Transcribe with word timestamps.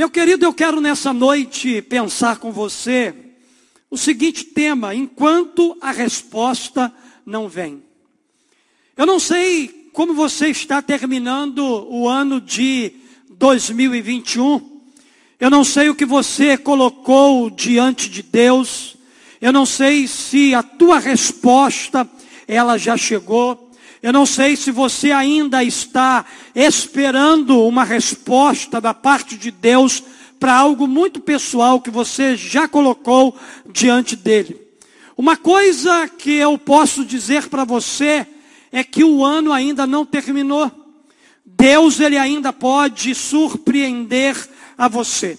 Meu 0.00 0.08
querido, 0.08 0.46
eu 0.46 0.54
quero 0.54 0.80
nessa 0.80 1.12
noite 1.12 1.82
pensar 1.82 2.38
com 2.38 2.50
você 2.50 3.14
o 3.90 3.98
seguinte 3.98 4.44
tema: 4.44 4.94
enquanto 4.94 5.76
a 5.78 5.90
resposta 5.90 6.90
não 7.26 7.50
vem. 7.50 7.82
Eu 8.96 9.04
não 9.04 9.20
sei 9.20 9.90
como 9.92 10.14
você 10.14 10.48
está 10.48 10.80
terminando 10.80 11.86
o 11.90 12.08
ano 12.08 12.40
de 12.40 12.94
2021. 13.28 14.80
Eu 15.38 15.50
não 15.50 15.62
sei 15.62 15.90
o 15.90 15.94
que 15.94 16.06
você 16.06 16.56
colocou 16.56 17.50
diante 17.50 18.08
de 18.08 18.22
Deus. 18.22 18.96
Eu 19.38 19.52
não 19.52 19.66
sei 19.66 20.08
se 20.08 20.54
a 20.54 20.62
tua 20.62 20.98
resposta 20.98 22.08
ela 22.48 22.78
já 22.78 22.96
chegou. 22.96 23.69
Eu 24.02 24.12
não 24.12 24.24
sei 24.24 24.56
se 24.56 24.70
você 24.70 25.12
ainda 25.12 25.62
está 25.62 26.24
esperando 26.54 27.66
uma 27.66 27.84
resposta 27.84 28.80
da 28.80 28.94
parte 28.94 29.36
de 29.36 29.50
Deus 29.50 30.02
para 30.38 30.54
algo 30.54 30.86
muito 30.86 31.20
pessoal 31.20 31.82
que 31.82 31.90
você 31.90 32.34
já 32.34 32.66
colocou 32.66 33.36
diante 33.70 34.16
dele. 34.16 34.58
Uma 35.18 35.36
coisa 35.36 36.08
que 36.08 36.32
eu 36.32 36.56
posso 36.56 37.04
dizer 37.04 37.48
para 37.48 37.62
você 37.62 38.26
é 38.72 38.82
que 38.82 39.04
o 39.04 39.22
ano 39.22 39.52
ainda 39.52 39.86
não 39.86 40.06
terminou. 40.06 40.72
Deus 41.44 42.00
ele 42.00 42.16
ainda 42.16 42.54
pode 42.54 43.14
surpreender 43.14 44.34
a 44.78 44.88
você. 44.88 45.38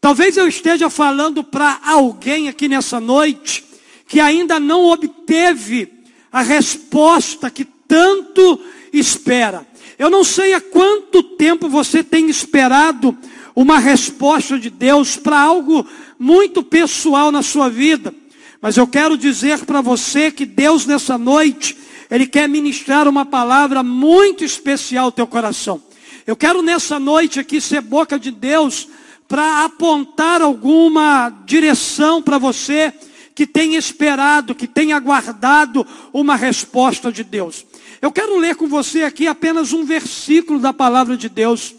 Talvez 0.00 0.36
eu 0.36 0.48
esteja 0.48 0.90
falando 0.90 1.44
para 1.44 1.78
alguém 1.84 2.48
aqui 2.48 2.66
nessa 2.66 2.98
noite 2.98 3.64
que 4.08 4.18
ainda 4.18 4.58
não 4.58 4.86
obteve 4.86 5.92
a 6.32 6.42
resposta 6.42 7.48
que 7.48 7.68
tanto 7.90 8.60
espera. 8.92 9.66
Eu 9.98 10.08
não 10.08 10.22
sei 10.22 10.54
há 10.54 10.60
quanto 10.60 11.24
tempo 11.24 11.68
você 11.68 12.04
tem 12.04 12.30
esperado 12.30 13.18
uma 13.54 13.80
resposta 13.80 14.56
de 14.56 14.70
Deus 14.70 15.16
para 15.16 15.40
algo 15.40 15.84
muito 16.16 16.62
pessoal 16.62 17.32
na 17.32 17.42
sua 17.42 17.68
vida. 17.68 18.14
Mas 18.62 18.76
eu 18.76 18.86
quero 18.86 19.18
dizer 19.18 19.64
para 19.64 19.80
você 19.80 20.30
que 20.30 20.46
Deus 20.46 20.86
nessa 20.86 21.18
noite, 21.18 21.76
Ele 22.08 22.28
quer 22.28 22.48
ministrar 22.48 23.08
uma 23.08 23.26
palavra 23.26 23.82
muito 23.82 24.44
especial 24.44 25.06
ao 25.06 25.12
teu 25.12 25.26
coração. 25.26 25.82
Eu 26.24 26.36
quero 26.36 26.62
nessa 26.62 27.00
noite 27.00 27.40
aqui 27.40 27.60
ser 27.60 27.80
boca 27.80 28.20
de 28.20 28.30
Deus 28.30 28.86
para 29.26 29.64
apontar 29.64 30.40
alguma 30.40 31.28
direção 31.44 32.22
para 32.22 32.38
você 32.38 32.94
que 33.34 33.46
tem 33.46 33.74
esperado, 33.74 34.54
que 34.54 34.66
tem 34.66 34.92
aguardado 34.92 35.84
uma 36.12 36.36
resposta 36.36 37.10
de 37.10 37.24
Deus. 37.24 37.64
Eu 38.02 38.10
quero 38.10 38.38
ler 38.38 38.56
com 38.56 38.66
você 38.66 39.02
aqui 39.02 39.26
apenas 39.26 39.74
um 39.74 39.84
versículo 39.84 40.58
da 40.58 40.72
palavra 40.72 41.18
de 41.18 41.28
Deus. 41.28 41.74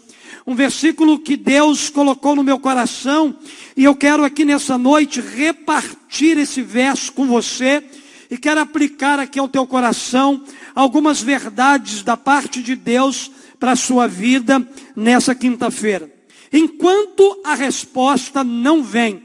Um 0.46 0.54
versículo 0.54 1.18
que 1.18 1.36
Deus 1.36 1.88
colocou 1.88 2.36
no 2.36 2.44
meu 2.44 2.60
coração. 2.60 3.36
E 3.76 3.82
eu 3.82 3.94
quero 3.96 4.24
aqui 4.24 4.44
nessa 4.44 4.78
noite 4.78 5.20
repartir 5.20 6.38
esse 6.38 6.62
verso 6.62 7.12
com 7.12 7.26
você. 7.26 7.82
E 8.30 8.38
quero 8.38 8.60
aplicar 8.60 9.18
aqui 9.18 9.38
ao 9.38 9.48
teu 9.48 9.66
coração 9.66 10.44
algumas 10.76 11.20
verdades 11.20 12.04
da 12.04 12.16
parte 12.16 12.62
de 12.62 12.76
Deus 12.76 13.28
para 13.58 13.72
a 13.72 13.76
sua 13.76 14.06
vida 14.06 14.66
nessa 14.94 15.34
quinta-feira. 15.34 16.08
Enquanto 16.52 17.40
a 17.44 17.54
resposta 17.54 18.44
não 18.44 18.80
vem. 18.82 19.24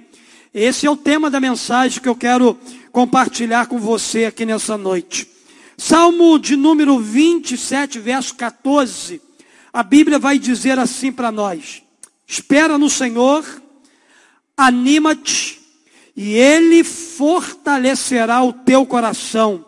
Esse 0.52 0.88
é 0.88 0.90
o 0.90 0.98
tema 0.98 1.30
da 1.30 1.40
mensagem 1.40 2.02
que 2.02 2.10
eu 2.10 2.16
quero 2.16 2.58
compartilhar 2.92 3.68
com 3.68 3.78
você 3.78 4.26
aqui 4.26 4.48
nessa 4.48 4.76
noite. 4.76 5.37
Salmo 5.78 6.40
de 6.40 6.56
número 6.56 7.00
27, 7.00 8.00
verso 8.00 8.34
14. 8.34 9.22
A 9.72 9.84
Bíblia 9.84 10.18
vai 10.18 10.40
dizer 10.40 10.80
assim 10.80 11.12
para 11.12 11.32
nós: 11.32 11.84
Espera 12.26 12.80
no 12.80 12.90
Senhor, 12.90 13.46
anima-te, 14.58 15.62
e 16.16 16.34
Ele 16.34 16.84
fortalecerá 16.84 18.44
o 18.44 18.52
teu 18.52 18.88
coração. 18.88 19.64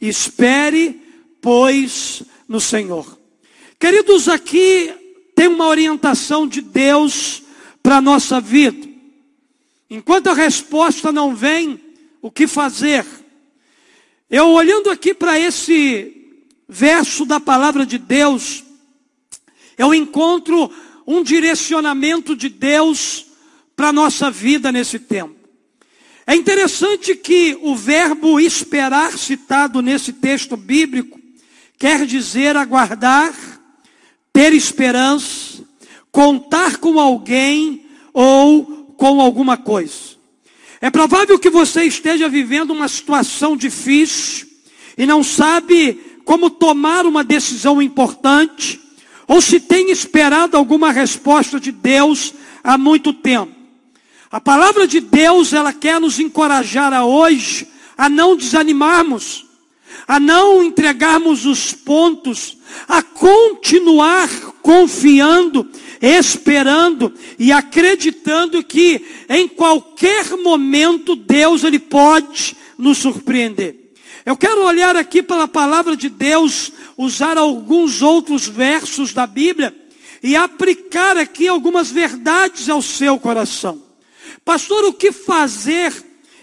Espere, 0.00 1.02
pois, 1.42 2.22
no 2.46 2.60
Senhor. 2.60 3.18
Queridos, 3.80 4.28
aqui 4.28 4.94
tem 5.34 5.48
uma 5.48 5.66
orientação 5.66 6.46
de 6.46 6.60
Deus 6.60 7.42
para 7.82 7.96
a 7.96 8.00
nossa 8.00 8.40
vida. 8.40 8.88
Enquanto 9.90 10.28
a 10.28 10.34
resposta 10.34 11.10
não 11.10 11.34
vem, 11.34 11.80
o 12.22 12.30
que 12.30 12.46
fazer? 12.46 13.04
Eu 14.30 14.50
olhando 14.50 14.90
aqui 14.90 15.14
para 15.14 15.38
esse 15.40 16.14
verso 16.68 17.24
da 17.24 17.40
palavra 17.40 17.86
de 17.86 17.96
Deus, 17.96 18.62
eu 19.78 19.94
encontro 19.94 20.70
um 21.06 21.22
direcionamento 21.22 22.36
de 22.36 22.50
Deus 22.50 23.24
para 23.74 23.88
a 23.88 23.92
nossa 23.92 24.30
vida 24.30 24.70
nesse 24.70 24.98
tempo. 24.98 25.34
É 26.26 26.34
interessante 26.34 27.16
que 27.16 27.58
o 27.62 27.74
verbo 27.74 28.38
esperar, 28.38 29.16
citado 29.16 29.80
nesse 29.80 30.12
texto 30.12 30.58
bíblico, 30.58 31.18
quer 31.78 32.04
dizer 32.04 32.54
aguardar, 32.54 33.32
ter 34.30 34.52
esperança, 34.52 35.64
contar 36.12 36.76
com 36.76 37.00
alguém 37.00 37.86
ou 38.12 38.92
com 38.98 39.22
alguma 39.22 39.56
coisa. 39.56 40.17
É 40.80 40.90
provável 40.90 41.38
que 41.38 41.50
você 41.50 41.84
esteja 41.84 42.28
vivendo 42.28 42.70
uma 42.70 42.88
situação 42.88 43.56
difícil 43.56 44.46
e 44.96 45.06
não 45.06 45.22
sabe 45.24 46.00
como 46.24 46.50
tomar 46.50 47.06
uma 47.06 47.24
decisão 47.24 47.80
importante, 47.80 48.80
ou 49.26 49.40
se 49.40 49.60
tem 49.60 49.90
esperado 49.90 50.56
alguma 50.56 50.92
resposta 50.92 51.58
de 51.58 51.72
Deus 51.72 52.34
há 52.62 52.76
muito 52.76 53.12
tempo. 53.12 53.52
A 54.30 54.40
palavra 54.40 54.86
de 54.86 55.00
Deus, 55.00 55.52
ela 55.52 55.72
quer 55.72 56.00
nos 56.00 56.18
encorajar 56.18 56.92
a 56.92 57.04
hoje 57.04 57.66
a 57.96 58.08
não 58.08 58.36
desanimarmos, 58.36 59.46
a 60.06 60.20
não 60.20 60.62
entregarmos 60.62 61.46
os 61.46 61.72
pontos, 61.72 62.58
a 62.86 63.02
continuar 63.02 64.28
confiando 64.62 65.68
esperando 66.00 67.12
e 67.38 67.50
acreditando 67.52 68.62
que 68.62 69.04
em 69.28 69.48
qualquer 69.48 70.36
momento 70.36 71.16
Deus 71.16 71.64
ele 71.64 71.78
pode 71.78 72.56
nos 72.76 72.98
surpreender. 72.98 73.92
Eu 74.24 74.36
quero 74.36 74.62
olhar 74.62 74.94
aqui 74.94 75.22
pela 75.22 75.48
palavra 75.48 75.96
de 75.96 76.08
Deus, 76.08 76.72
usar 76.96 77.38
alguns 77.38 78.02
outros 78.02 78.46
versos 78.46 79.14
da 79.14 79.26
Bíblia 79.26 79.74
e 80.22 80.36
aplicar 80.36 81.16
aqui 81.16 81.48
algumas 81.48 81.90
verdades 81.90 82.68
ao 82.68 82.82
seu 82.82 83.18
coração. 83.18 83.82
Pastor, 84.44 84.84
o 84.84 84.92
que 84.92 85.12
fazer 85.12 85.92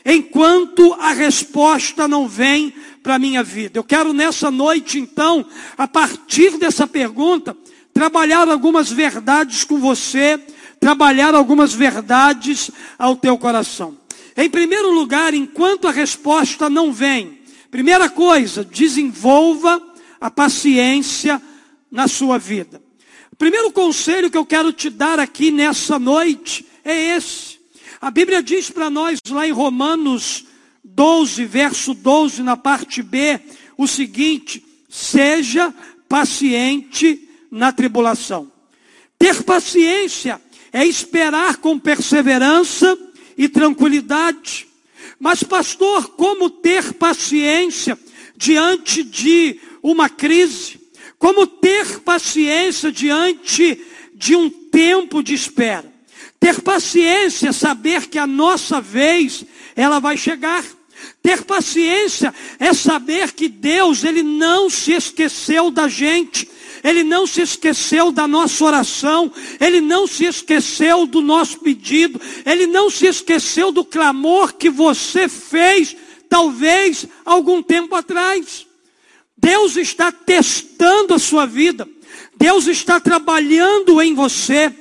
enquanto 0.06 0.94
a 0.94 1.12
resposta 1.12 2.08
não 2.08 2.28
vem 2.28 2.74
para 3.04 3.16
a 3.16 3.20
minha 3.20 3.44
vida? 3.44 3.78
Eu 3.78 3.84
quero 3.84 4.14
nessa 4.14 4.50
noite, 4.50 5.00
então, 5.00 5.46
a 5.78 5.88
partir 5.88 6.58
dessa 6.58 6.88
pergunta, 6.88 7.56
trabalhar 7.96 8.50
algumas 8.50 8.92
verdades 8.92 9.64
com 9.64 9.80
você, 9.80 10.38
trabalhar 10.82 11.34
algumas 11.34 11.74
verdades 11.74 12.70
ao 13.00 13.16
teu 13.16 13.38
coração. 13.38 13.98
Em 14.36 14.50
primeiro 14.50 14.92
lugar, 14.92 15.34
enquanto 15.34 15.88
a 15.88 15.92
resposta 15.92 16.70
não 16.70 16.92
vem, 16.92 17.40
primeira 17.72 18.10
coisa, 18.10 18.66
desenvolva 18.66 19.82
a 20.20 20.30
paciência 20.30 21.42
na 21.90 22.06
sua 22.10 22.38
vida. 22.38 22.84
O 23.32 23.36
primeiro 23.38 23.72
conselho 23.72 24.30
que 24.30 24.38
eu 24.38 24.46
quero 24.46 24.74
te 24.74 24.90
dar 24.90 25.18
aqui 25.18 25.50
nessa 25.50 25.98
noite 25.98 26.66
é 26.84 27.16
esse. 27.16 27.60
A 28.02 28.12
Bíblia 28.12 28.44
diz 28.44 28.70
para 28.70 28.90
nós 28.90 29.20
lá 29.30 29.48
em 29.48 29.52
Romanos 29.52 30.44
12, 30.84 31.46
verso 31.46 31.94
12, 31.94 32.44
na 32.44 32.58
parte 32.58 33.02
B, 33.02 33.40
o 33.78 33.88
seguinte: 33.88 34.66
seja 34.90 35.74
paciente 36.10 37.25
na 37.56 37.72
tribulação. 37.72 38.52
Ter 39.18 39.44
paciência 39.44 40.42
é 40.74 40.86
esperar 40.86 41.56
com 41.56 41.80
perseverança 41.80 42.98
e 43.38 43.48
tranquilidade. 43.48 44.68
Mas, 45.18 45.42
pastor, 45.42 46.10
como 46.10 46.50
ter 46.50 46.94
paciência 46.96 47.98
diante 48.36 49.04
de 49.04 49.58
uma 49.82 50.10
crise? 50.10 50.82
Como 51.18 51.48
ter 51.48 52.02
paciência 52.02 52.92
diante 52.92 53.82
de 54.14 54.36
um 54.36 54.50
tempo 54.50 55.24
de 55.24 55.34
espera? 55.34 55.90
Ter 56.38 56.62
paciência, 56.62 57.54
saber 57.54 58.08
que 58.08 58.20
a 58.20 58.28
nossa 58.28 58.82
vez 58.82 59.46
ela 59.78 60.00
vai 60.00 60.18
chegar. 60.18 60.66
Ter 61.24 61.44
paciência 61.44 62.34
é 62.60 62.74
saber 62.74 63.32
que 63.32 63.48
Deus 63.48 64.04
ele 64.04 64.24
não 64.24 64.70
se 64.70 64.92
esqueceu 64.92 65.72
da 65.72 65.88
gente. 65.88 66.50
Ele 66.86 67.04
não 67.04 67.26
se 67.26 67.42
esqueceu 67.42 68.12
da 68.12 68.28
nossa 68.28 68.64
oração, 68.64 69.32
Ele 69.60 69.82
não 69.82 70.06
se 70.06 70.26
esqueceu 70.26 71.08
do 71.08 71.20
nosso 71.20 71.60
pedido, 71.60 72.22
Ele 72.46 72.68
não 72.68 72.92
se 72.92 73.08
esqueceu 73.08 73.72
do 73.72 73.84
clamor 73.84 74.54
que 74.54 74.70
você 74.70 75.28
fez, 75.28 75.98
talvez 76.30 77.08
algum 77.26 77.64
tempo 77.64 77.96
atrás. 77.96 78.68
Deus 79.36 79.76
está 79.78 80.12
testando 80.12 81.16
a 81.16 81.20
sua 81.20 81.48
vida, 81.48 81.90
Deus 82.38 82.68
está 82.68 83.00
trabalhando 83.00 84.00
em 84.00 84.14
você. 84.14 84.72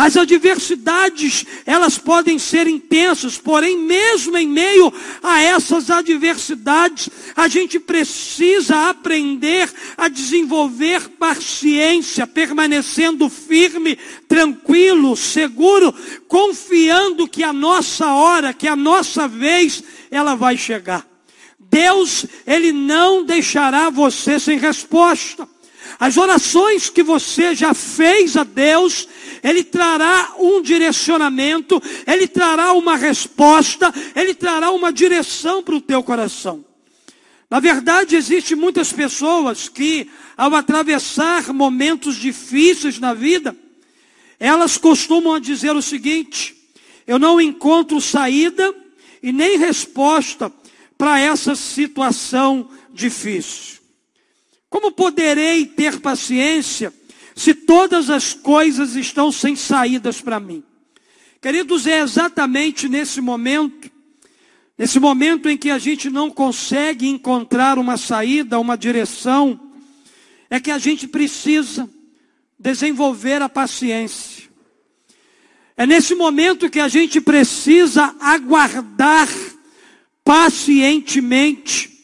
As 0.00 0.16
adversidades, 0.16 1.44
elas 1.66 1.98
podem 1.98 2.38
ser 2.38 2.66
intensas, 2.66 3.36
porém, 3.36 3.76
mesmo 3.76 4.34
em 4.38 4.48
meio 4.48 4.90
a 5.22 5.42
essas 5.42 5.90
adversidades, 5.90 7.10
a 7.36 7.48
gente 7.48 7.78
precisa 7.78 8.88
aprender 8.88 9.70
a 9.98 10.08
desenvolver 10.08 11.06
paciência, 11.18 12.26
permanecendo 12.26 13.28
firme, 13.28 13.98
tranquilo, 14.26 15.14
seguro, 15.14 15.94
confiando 16.26 17.28
que 17.28 17.42
a 17.42 17.52
nossa 17.52 18.10
hora, 18.10 18.54
que 18.54 18.66
a 18.66 18.74
nossa 18.74 19.28
vez, 19.28 19.84
ela 20.10 20.34
vai 20.34 20.56
chegar. 20.56 21.06
Deus, 21.58 22.24
Ele 22.46 22.72
não 22.72 23.22
deixará 23.22 23.90
você 23.90 24.40
sem 24.40 24.58
resposta. 24.58 25.46
As 26.00 26.16
orações 26.16 26.88
que 26.88 27.02
você 27.02 27.54
já 27.54 27.74
fez 27.74 28.34
a 28.34 28.42
Deus, 28.42 29.06
Ele 29.42 29.62
trará 29.62 30.32
um 30.38 30.62
direcionamento, 30.62 31.80
Ele 32.06 32.26
trará 32.26 32.72
uma 32.72 32.96
resposta, 32.96 33.92
Ele 34.16 34.32
trará 34.32 34.70
uma 34.70 34.90
direção 34.90 35.62
para 35.62 35.76
o 35.76 35.80
teu 35.80 36.02
coração. 36.02 36.64
Na 37.50 37.60
verdade, 37.60 38.16
existem 38.16 38.56
muitas 38.56 38.90
pessoas 38.90 39.68
que, 39.68 40.08
ao 40.38 40.54
atravessar 40.54 41.52
momentos 41.52 42.16
difíceis 42.16 42.98
na 42.98 43.12
vida, 43.12 43.54
elas 44.38 44.78
costumam 44.78 45.38
dizer 45.38 45.76
o 45.76 45.82
seguinte: 45.82 46.56
eu 47.06 47.18
não 47.18 47.38
encontro 47.38 48.00
saída 48.00 48.74
e 49.22 49.32
nem 49.32 49.58
resposta 49.58 50.50
para 50.96 51.20
essa 51.20 51.54
situação 51.54 52.70
difícil. 52.90 53.79
Como 54.70 54.92
poderei 54.92 55.66
ter 55.66 56.00
paciência 56.00 56.94
se 57.34 57.52
todas 57.52 58.08
as 58.08 58.32
coisas 58.32 58.94
estão 58.94 59.32
sem 59.32 59.56
saídas 59.56 60.20
para 60.20 60.38
mim? 60.38 60.62
Queridos, 61.42 61.88
é 61.88 61.98
exatamente 61.98 62.88
nesse 62.88 63.20
momento, 63.20 63.90
nesse 64.78 65.00
momento 65.00 65.48
em 65.48 65.56
que 65.56 65.70
a 65.70 65.78
gente 65.78 66.08
não 66.08 66.30
consegue 66.30 67.08
encontrar 67.08 67.78
uma 67.78 67.96
saída, 67.96 68.60
uma 68.60 68.78
direção, 68.78 69.58
é 70.48 70.60
que 70.60 70.70
a 70.70 70.78
gente 70.78 71.08
precisa 71.08 71.90
desenvolver 72.56 73.42
a 73.42 73.48
paciência. 73.48 74.48
É 75.76 75.84
nesse 75.84 76.14
momento 76.14 76.70
que 76.70 76.78
a 76.78 76.88
gente 76.88 77.20
precisa 77.20 78.14
aguardar 78.20 79.28
pacientemente 80.22 81.99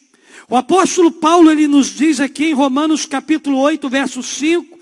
o 0.49 0.55
apóstolo 0.55 1.11
Paulo 1.11 1.51
ele 1.51 1.67
nos 1.67 1.87
diz 1.87 2.19
aqui 2.19 2.45
em 2.45 2.53
Romanos 2.53 3.05
capítulo 3.05 3.59
8, 3.59 3.89
verso 3.89 4.23
5, 4.23 4.77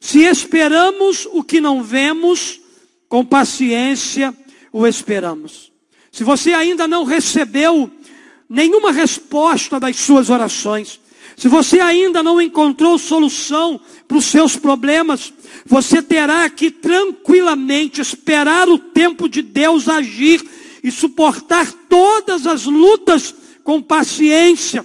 se 0.00 0.20
esperamos 0.20 1.26
o 1.32 1.42
que 1.42 1.60
não 1.60 1.82
vemos, 1.82 2.60
com 3.08 3.24
paciência 3.24 4.36
o 4.70 4.86
esperamos. 4.86 5.72
Se 6.12 6.22
você 6.22 6.52
ainda 6.52 6.86
não 6.86 7.04
recebeu 7.04 7.90
nenhuma 8.48 8.92
resposta 8.92 9.80
das 9.80 9.96
suas 9.96 10.28
orações, 10.28 11.00
se 11.36 11.48
você 11.48 11.80
ainda 11.80 12.22
não 12.22 12.40
encontrou 12.40 12.98
solução 12.98 13.80
para 14.06 14.18
os 14.18 14.26
seus 14.26 14.56
problemas, 14.56 15.32
você 15.64 16.02
terá 16.02 16.50
que 16.50 16.70
tranquilamente 16.70 18.00
esperar 18.00 18.68
o 18.68 18.78
tempo 18.78 19.28
de 19.28 19.40
Deus 19.40 19.88
agir 19.88 20.44
e 20.82 20.90
suportar 20.90 21.72
todas 21.88 22.46
as 22.46 22.64
lutas 22.64 23.34
com 23.62 23.80
paciência. 23.80 24.84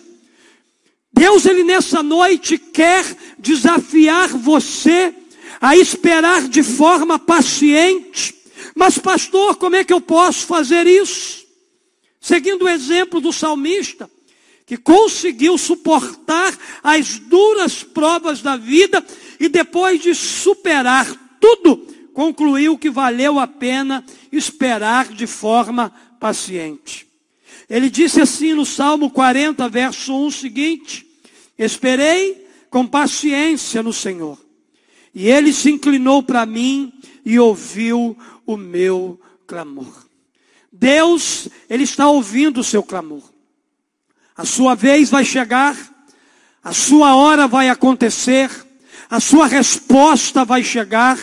Deus, 1.13 1.45
Ele 1.45 1.63
nessa 1.63 2.01
noite 2.01 2.57
quer 2.57 3.05
desafiar 3.37 4.29
você 4.29 5.13
a 5.61 5.77
esperar 5.77 6.47
de 6.47 6.63
forma 6.63 7.19
paciente. 7.19 8.35
Mas, 8.75 8.97
pastor, 8.97 9.55
como 9.57 9.75
é 9.75 9.83
que 9.83 9.93
eu 9.93 10.01
posso 10.01 10.47
fazer 10.47 10.87
isso? 10.87 11.45
Seguindo 12.19 12.63
o 12.63 12.69
exemplo 12.69 13.21
do 13.21 13.31
salmista, 13.31 14.09
que 14.65 14.77
conseguiu 14.77 15.57
suportar 15.57 16.57
as 16.81 17.19
duras 17.19 17.83
provas 17.83 18.41
da 18.41 18.57
vida 18.57 19.05
e 19.39 19.47
depois 19.47 20.01
de 20.01 20.15
superar 20.15 21.37
tudo, 21.39 21.77
concluiu 22.13 22.77
que 22.77 22.89
valeu 22.89 23.39
a 23.39 23.45
pena 23.45 24.03
esperar 24.31 25.09
de 25.09 25.27
forma 25.27 25.93
paciente. 26.19 27.05
Ele 27.73 27.89
disse 27.89 28.21
assim 28.21 28.53
no 28.53 28.67
Salmo 28.67 29.09
40, 29.09 29.67
verso 29.67 30.13
1 30.13 30.29
seguinte: 30.29 31.07
Esperei 31.57 32.47
com 32.69 32.85
paciência 32.85 33.81
no 33.81 33.91
Senhor, 33.91 34.37
e 35.11 35.27
ele 35.27 35.51
se 35.51 35.71
inclinou 35.71 36.21
para 36.21 36.45
mim 36.45 36.93
e 37.25 37.39
ouviu 37.39 38.15
o 38.45 38.55
meu 38.55 39.19
clamor. 39.47 40.05
Deus, 40.71 41.49
ele 41.67 41.81
está 41.81 42.07
ouvindo 42.07 42.59
o 42.59 42.63
seu 42.63 42.83
clamor. 42.83 43.23
A 44.37 44.45
sua 44.45 44.75
vez 44.75 45.09
vai 45.09 45.25
chegar, 45.25 45.75
a 46.63 46.73
sua 46.73 47.15
hora 47.15 47.47
vai 47.47 47.69
acontecer, 47.69 48.51
a 49.09 49.19
sua 49.19 49.47
resposta 49.47 50.45
vai 50.45 50.63
chegar, 50.63 51.17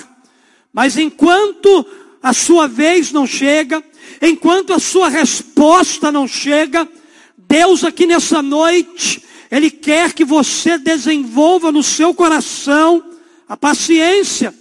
mas 0.73 0.97
enquanto 0.97 1.87
a 2.23 2.33
sua 2.33 2.69
vez 2.69 3.13
não 3.13 3.27
chega, 3.27 3.83
enquanto 4.21 4.73
a 4.73 4.79
sua 4.79 5.09
resposta 5.09 6.13
não 6.13 6.29
chega, 6.29 6.89
Deus 7.37 7.83
aqui 7.83 8.07
nessa 8.07 8.43
noite, 8.43 9.23
Ele 9.51 9.71
quer 9.71 10.13
que 10.13 10.25
você 10.25 10.79
desenvolva 10.79 11.73
no 11.73 11.83
seu 11.83 12.15
coração 12.15 13.03
a 13.49 13.57
paciência, 13.57 14.55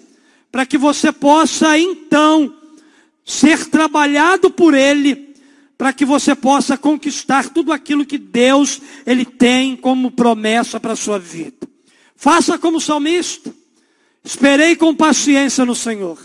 para 0.51 0.65
que 0.65 0.77
você 0.77 1.11
possa 1.11 1.77
então 1.77 2.55
ser 3.23 3.67
trabalhado 3.67 4.49
por 4.49 4.73
Ele, 4.73 5.35
para 5.77 5.93
que 5.93 6.03
você 6.03 6.33
possa 6.33 6.77
conquistar 6.77 7.49
tudo 7.49 7.71
aquilo 7.71 8.05
que 8.05 8.17
Deus 8.17 8.81
Ele 9.05 9.23
tem 9.23 9.75
como 9.75 10.11
promessa 10.11 10.79
para 10.79 10.93
a 10.93 10.97
sua 10.97 11.19
vida. 11.19 11.67
Faça 12.15 12.57
como 12.57 12.81
salmista. 12.81 13.53
Esperei 14.23 14.75
com 14.75 14.93
paciência 14.93 15.63
no 15.63 15.73
Senhor. 15.73 16.19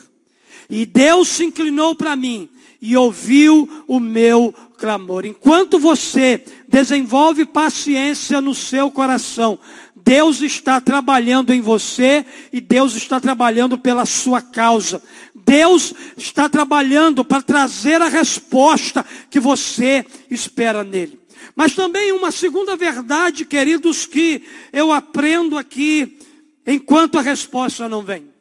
E 0.69 0.87
Deus 0.87 1.29
se 1.29 1.45
inclinou 1.45 1.95
para 1.95 2.17
mim 2.17 2.49
e 2.81 2.97
ouviu 2.97 3.85
o 3.87 3.99
meu 3.99 4.55
clamor. 4.77 5.25
Enquanto 5.25 5.79
você 5.79 6.45
desenvolve 6.69 7.47
paciência 7.47 8.41
no 8.41 8.55
seu 8.55 8.91
coração, 8.91 9.59
Deus 9.97 10.43
está 10.43 10.81
trabalhando 10.83 11.53
em 11.53 11.63
você 11.63 12.27
e 12.53 12.61
Deus 12.61 12.95
está 12.95 13.19
trabalhando 13.19 13.79
pela 13.79 14.05
sua 14.05 14.43
causa. 14.43 15.03
Deus 15.35 15.95
está 16.17 16.47
trabalhando 16.47 17.25
para 17.25 17.41
trazer 17.41 18.03
a 18.03 18.09
resposta 18.09 19.05
que 19.31 19.41
você 19.41 20.05
espera 20.31 20.85
nele. 20.85 21.19
Mas 21.57 21.75
também 21.75 22.13
uma 22.13 22.31
segunda 22.31 22.77
verdade, 22.77 23.47
queridos, 23.47 24.05
que 24.05 24.43
eu 24.73 24.93
aprendo 24.93 25.57
aqui 25.57 26.19
enquanto 26.67 27.19
a 27.19 27.23
resposta 27.23 27.89
não 27.89 28.03
vem. 28.03 28.34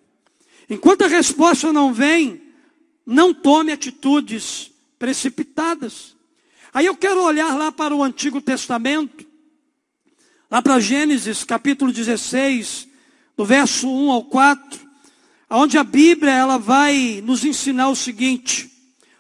Enquanto 0.70 1.04
a 1.04 1.08
resposta 1.08 1.74
não 1.74 1.94
vem, 1.94 2.42
não 3.06 3.34
tome 3.34 3.72
atitudes 3.72 4.72
precipitadas. 4.98 6.16
Aí 6.74 6.86
eu 6.86 6.96
quero 6.96 7.22
olhar 7.22 7.56
lá 7.56 7.72
para 7.72 7.96
o 7.96 8.04
Antigo 8.04 8.42
Testamento, 8.42 9.26
lá 10.50 10.62
para 10.62 10.80
Gênesis 10.80 11.44
capítulo 11.44 11.92
16, 11.92 12.88
do 13.36 13.46
verso 13.46 13.88
1 13.90 14.12
ao 14.12 14.24
4, 14.24 14.80
onde 15.50 15.78
a 15.78 15.84
Bíblia 15.84 16.32
ela 16.32 16.58
vai 16.58 17.22
nos 17.24 17.44
ensinar 17.44 17.90
o 17.90 17.96
seguinte: 17.96 18.72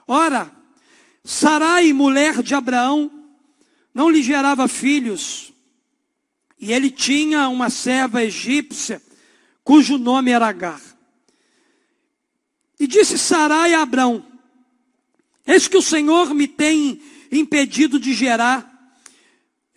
Ora, 0.08 0.52
Sarai, 1.24 1.94
mulher 1.94 2.42
de 2.42 2.54
Abraão, 2.54 3.12
não 3.94 4.10
lhe 4.10 4.22
gerava 4.22 4.68
filhos, 4.68 5.54
e 6.60 6.74
ele 6.74 6.90
tinha 6.90 7.48
uma 7.50 7.70
serva 7.70 8.24
egípcia, 8.24 9.02
cujo 9.64 9.98
nome 9.98 10.32
era 10.32 10.48
Agar. 10.48 10.82
E 12.80 12.88
disse 12.88 13.18
Sarai 13.18 13.74
a 13.74 13.82
Abrão: 13.82 14.26
Eis 15.46 15.68
que 15.68 15.78
o 15.78 15.82
Senhor 15.82 16.34
me 16.34 16.48
tem 16.48 17.02
impedido 17.32 18.00
de 18.00 18.14
gerar. 18.14 18.72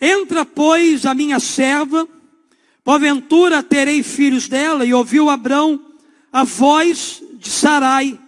Entra, 0.01 0.45
pois, 0.45 1.07
a 1.07 1.15
minha 1.15 1.41
serva, 1.41 2.07
porventura 2.85 3.63
terei 3.63 4.03
filhos 4.03 4.49
dela. 4.49 4.85
E 4.85 4.93
ouviu 4.93 5.31
Abrão 5.31 5.81
a 6.33 6.45
voz 6.45 7.23
de 7.35 7.49
Sarai. 7.49 8.19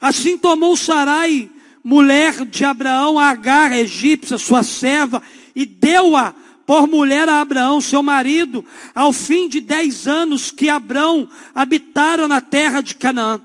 Assim 0.00 0.38
tomou 0.38 0.76
Sarai, 0.76 1.50
mulher 1.82 2.44
de 2.46 2.64
Abraão, 2.64 3.18
a 3.18 3.28
Agar, 3.28 3.72
egípcia, 3.72 4.38
sua 4.38 4.62
serva, 4.62 5.22
e 5.54 5.66
deu-a 5.66 6.34
por 6.64 6.86
mulher 6.86 7.28
a 7.28 7.40
Abraão, 7.40 7.80
seu 7.80 8.02
marido, 8.02 8.64
ao 8.94 9.12
fim 9.12 9.48
de 9.48 9.60
dez 9.60 10.06
anos 10.06 10.50
que 10.50 10.68
Abrão 10.68 11.28
habitaram 11.54 12.28
na 12.28 12.40
terra 12.40 12.80
de 12.80 12.94
Canaã. 12.94 13.40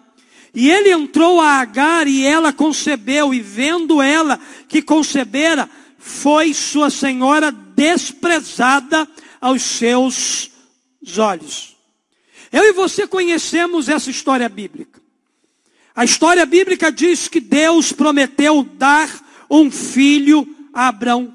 E 0.56 0.72
ele 0.72 0.90
entrou 0.90 1.42
a 1.42 1.60
Agar 1.60 2.08
e 2.08 2.26
ela 2.26 2.54
concebeu, 2.54 3.34
e 3.34 3.42
vendo 3.42 4.02
ela 4.02 4.40
que 4.70 4.82
concebera, 4.82 5.70
foi 6.00 6.54
sua 6.54 6.90
senhora 6.90 7.52
desprezada 7.52 9.08
aos 9.42 9.62
seus 9.62 10.50
olhos. 11.18 11.76
Eu 12.52 12.64
e 12.64 12.72
você 12.72 13.06
conhecemos 13.06 13.90
essa 13.90 14.10
história 14.10 14.48
bíblica. 14.48 15.02
A 15.94 16.06
história 16.06 16.46
bíblica 16.46 16.90
diz 16.90 17.28
que 17.28 17.42
Deus 17.42 17.92
prometeu 17.92 18.64
dar 18.64 19.10
um 19.50 19.70
filho 19.70 20.48
a 20.74 20.88
Abrão. 20.88 21.34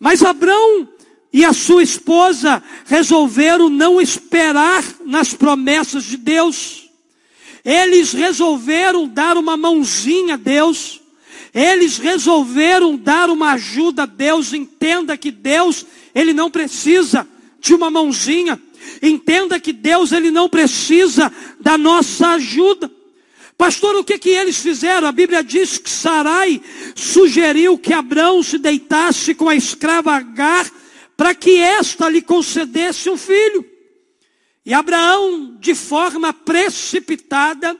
Mas 0.00 0.22
Abrão 0.22 0.88
e 1.32 1.44
a 1.44 1.52
sua 1.52 1.82
esposa 1.82 2.62
resolveram 2.86 3.68
não 3.68 4.00
esperar 4.00 4.82
nas 5.04 5.32
promessas 5.32 6.04
de 6.04 6.16
Deus. 6.16 6.89
Eles 7.64 8.12
resolveram 8.12 9.06
dar 9.06 9.36
uma 9.36 9.56
mãozinha 9.56 10.34
a 10.34 10.36
Deus. 10.36 11.00
Eles 11.54 11.98
resolveram 11.98 12.96
dar 12.96 13.28
uma 13.28 13.52
ajuda 13.52 14.04
a 14.04 14.06
Deus. 14.06 14.52
Entenda 14.52 15.16
que 15.16 15.30
Deus, 15.30 15.84
ele 16.14 16.32
não 16.32 16.50
precisa 16.50 17.26
de 17.60 17.74
uma 17.74 17.90
mãozinha. 17.90 18.60
Entenda 19.02 19.60
que 19.60 19.72
Deus, 19.72 20.12
ele 20.12 20.30
não 20.30 20.48
precisa 20.48 21.32
da 21.60 21.76
nossa 21.76 22.28
ajuda. 22.30 22.90
Pastor, 23.56 23.94
o 23.96 24.04
que 24.04 24.18
que 24.18 24.30
eles 24.30 24.56
fizeram? 24.56 25.06
A 25.06 25.12
Bíblia 25.12 25.44
diz 25.44 25.76
que 25.76 25.90
Sarai 25.90 26.62
sugeriu 26.94 27.76
que 27.76 27.92
Abraão 27.92 28.42
se 28.42 28.56
deitasse 28.56 29.34
com 29.34 29.50
a 29.50 29.54
escrava 29.54 30.14
Agar 30.14 30.70
para 31.14 31.34
que 31.34 31.58
esta 31.58 32.08
lhe 32.08 32.22
concedesse 32.22 33.10
um 33.10 33.18
filho. 33.18 33.69
E 34.64 34.74
Abraão, 34.74 35.56
de 35.58 35.74
forma 35.74 36.32
precipitada, 36.32 37.76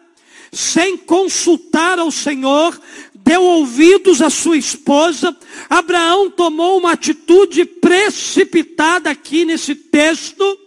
sem 0.52 0.96
consultar 0.96 1.99
ao 1.99 2.10
Senhor, 2.10 2.80
deu 3.14 3.42
ouvidos 3.42 4.20
à 4.22 4.30
sua 4.30 4.56
esposa. 4.56 5.37
Abraão 5.68 6.30
tomou 6.30 6.78
uma 6.78 6.92
atitude 6.92 7.64
precipitada 7.64 9.10
aqui 9.10 9.44
nesse 9.44 9.75
texto, 9.75 10.58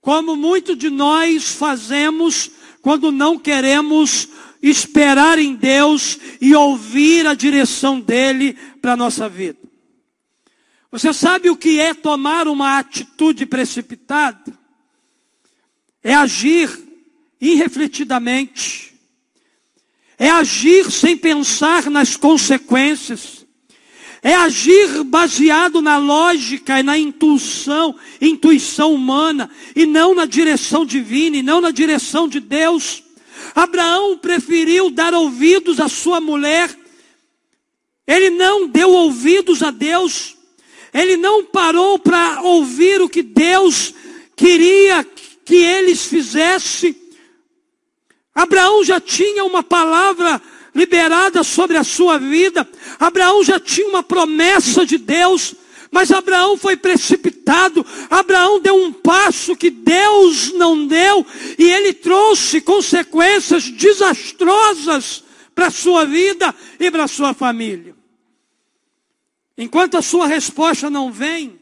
como 0.00 0.36
muito 0.36 0.74
de 0.74 0.90
nós 0.90 1.50
fazemos 1.52 2.50
quando 2.82 3.12
não 3.12 3.38
queremos 3.38 4.28
esperar 4.62 5.38
em 5.38 5.54
Deus 5.54 6.18
e 6.40 6.54
ouvir 6.54 7.26
a 7.26 7.34
direção 7.34 8.00
dele 8.00 8.56
para 8.80 8.92
a 8.92 8.96
nossa 8.96 9.28
vida. 9.28 9.67
Você 10.90 11.12
sabe 11.12 11.50
o 11.50 11.56
que 11.56 11.78
é 11.78 11.92
tomar 11.92 12.48
uma 12.48 12.78
atitude 12.78 13.44
precipitada? 13.44 14.58
É 16.02 16.14
agir 16.14 16.70
irrefletidamente. 17.40 18.94
É 20.18 20.30
agir 20.30 20.90
sem 20.90 21.16
pensar 21.16 21.90
nas 21.90 22.16
consequências. 22.16 23.46
É 24.22 24.34
agir 24.34 25.04
baseado 25.04 25.80
na 25.80 25.96
lógica 25.96 26.80
e 26.80 26.82
na 26.82 26.98
intuição, 26.98 27.94
intuição 28.20 28.92
humana, 28.92 29.48
e 29.76 29.86
não 29.86 30.14
na 30.14 30.24
direção 30.24 30.84
divina, 30.84 31.36
e 31.36 31.42
não 31.42 31.60
na 31.60 31.70
direção 31.70 32.26
de 32.26 32.40
Deus. 32.40 33.04
Abraão 33.54 34.18
preferiu 34.18 34.90
dar 34.90 35.14
ouvidos 35.14 35.78
à 35.78 35.88
sua 35.88 36.20
mulher. 36.20 36.74
Ele 38.06 38.30
não 38.30 38.66
deu 38.66 38.90
ouvidos 38.90 39.62
a 39.62 39.70
Deus. 39.70 40.37
Ele 40.92 41.16
não 41.16 41.44
parou 41.44 41.98
para 41.98 42.42
ouvir 42.42 43.00
o 43.00 43.08
que 43.08 43.22
Deus 43.22 43.94
queria 44.36 45.06
que 45.44 45.56
eles 45.56 46.04
fizessem. 46.04 46.94
Abraão 48.34 48.84
já 48.84 49.00
tinha 49.00 49.44
uma 49.44 49.62
palavra 49.62 50.40
liberada 50.74 51.42
sobre 51.42 51.76
a 51.76 51.82
sua 51.82 52.18
vida. 52.18 52.68
Abraão 53.00 53.42
já 53.42 53.58
tinha 53.58 53.88
uma 53.88 54.02
promessa 54.02 54.86
de 54.86 54.96
Deus. 54.96 55.54
Mas 55.90 56.12
Abraão 56.12 56.56
foi 56.56 56.76
precipitado. 56.76 57.84
Abraão 58.10 58.60
deu 58.60 58.76
um 58.76 58.92
passo 58.92 59.56
que 59.56 59.70
Deus 59.70 60.52
não 60.52 60.86
deu. 60.86 61.26
E 61.58 61.64
ele 61.64 61.92
trouxe 61.92 62.60
consequências 62.60 63.64
desastrosas 63.70 65.24
para 65.54 65.66
a 65.66 65.72
sua 65.72 66.04
vida 66.04 66.54
e 66.78 66.90
para 66.90 67.04
a 67.04 67.08
sua 67.08 67.34
família. 67.34 67.97
Enquanto 69.58 69.96
a 69.96 70.02
sua 70.02 70.28
resposta 70.28 70.88
não 70.88 71.10
vem, 71.10 71.58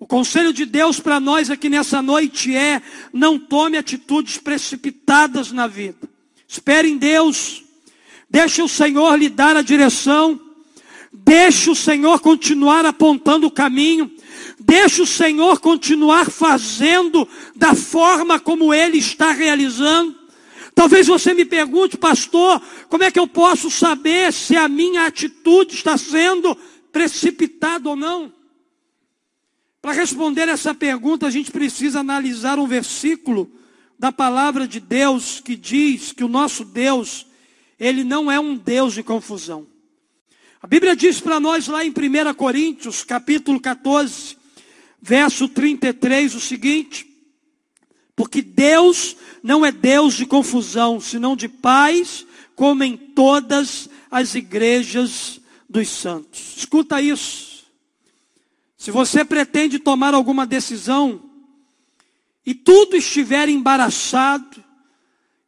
o 0.00 0.04
conselho 0.04 0.52
de 0.52 0.66
Deus 0.66 0.98
para 0.98 1.20
nós 1.20 1.48
aqui 1.48 1.68
nessa 1.68 2.02
noite 2.02 2.56
é: 2.56 2.82
não 3.12 3.38
tome 3.38 3.76
atitudes 3.76 4.36
precipitadas 4.36 5.52
na 5.52 5.68
vida. 5.68 6.10
Espere 6.48 6.90
em 6.90 6.96
Deus. 6.96 7.62
Deixe 8.28 8.60
o 8.60 8.68
Senhor 8.68 9.14
lhe 9.16 9.28
dar 9.28 9.56
a 9.56 9.62
direção. 9.62 10.40
Deixe 11.12 11.70
o 11.70 11.74
Senhor 11.74 12.18
continuar 12.20 12.84
apontando 12.84 13.46
o 13.46 13.50
caminho. 13.50 14.10
Deixe 14.58 15.00
o 15.00 15.06
Senhor 15.06 15.60
continuar 15.60 16.30
fazendo 16.30 17.28
da 17.54 17.76
forma 17.76 18.40
como 18.40 18.74
Ele 18.74 18.98
está 18.98 19.30
realizando. 19.30 20.18
Talvez 20.74 21.06
você 21.06 21.34
me 21.34 21.44
pergunte, 21.44 21.96
pastor, 21.96 22.60
como 22.88 23.04
é 23.04 23.10
que 23.10 23.18
eu 23.18 23.26
posso 23.26 23.70
saber 23.70 24.32
se 24.32 24.56
a 24.56 24.68
minha 24.68 25.06
atitude 25.06 25.74
está 25.74 25.96
sendo 25.98 26.56
precipitado 26.92 27.90
ou 27.90 27.96
não? 27.96 28.32
Para 29.80 29.92
responder 29.92 30.48
essa 30.48 30.74
pergunta, 30.74 31.26
a 31.26 31.30
gente 31.30 31.50
precisa 31.50 32.00
analisar 32.00 32.58
um 32.58 32.66
versículo 32.66 33.50
da 33.98 34.12
palavra 34.12 34.68
de 34.68 34.78
Deus 34.78 35.40
que 35.40 35.56
diz 35.56 36.12
que 36.12 36.24
o 36.24 36.28
nosso 36.28 36.64
Deus, 36.64 37.26
ele 37.78 38.04
não 38.04 38.30
é 38.30 38.38
um 38.38 38.56
Deus 38.56 38.94
de 38.94 39.02
confusão. 39.02 39.66
A 40.62 40.66
Bíblia 40.66 40.94
diz 40.94 41.20
para 41.20 41.40
nós 41.40 41.66
lá 41.68 41.84
em 41.84 41.90
1 41.90 42.34
Coríntios, 42.34 43.02
capítulo 43.02 43.58
14, 43.58 44.36
verso 45.00 45.48
33, 45.48 46.34
o 46.34 46.40
seguinte: 46.40 47.06
Porque 48.14 48.42
Deus 48.42 49.16
não 49.42 49.64
é 49.64 49.72
Deus 49.72 50.14
de 50.14 50.26
confusão, 50.26 51.00
senão 51.00 51.34
de 51.34 51.48
paz, 51.48 52.26
como 52.54 52.84
em 52.84 52.94
todas 52.94 53.88
as 54.10 54.34
igrejas 54.34 55.39
dos 55.70 55.88
santos. 55.88 56.56
Escuta 56.56 57.00
isso. 57.00 57.64
Se 58.76 58.90
você 58.90 59.24
pretende 59.24 59.78
tomar 59.78 60.12
alguma 60.14 60.44
decisão 60.44 61.22
e 62.44 62.52
tudo 62.54 62.96
estiver 62.96 63.48
embaraçado, 63.48 64.64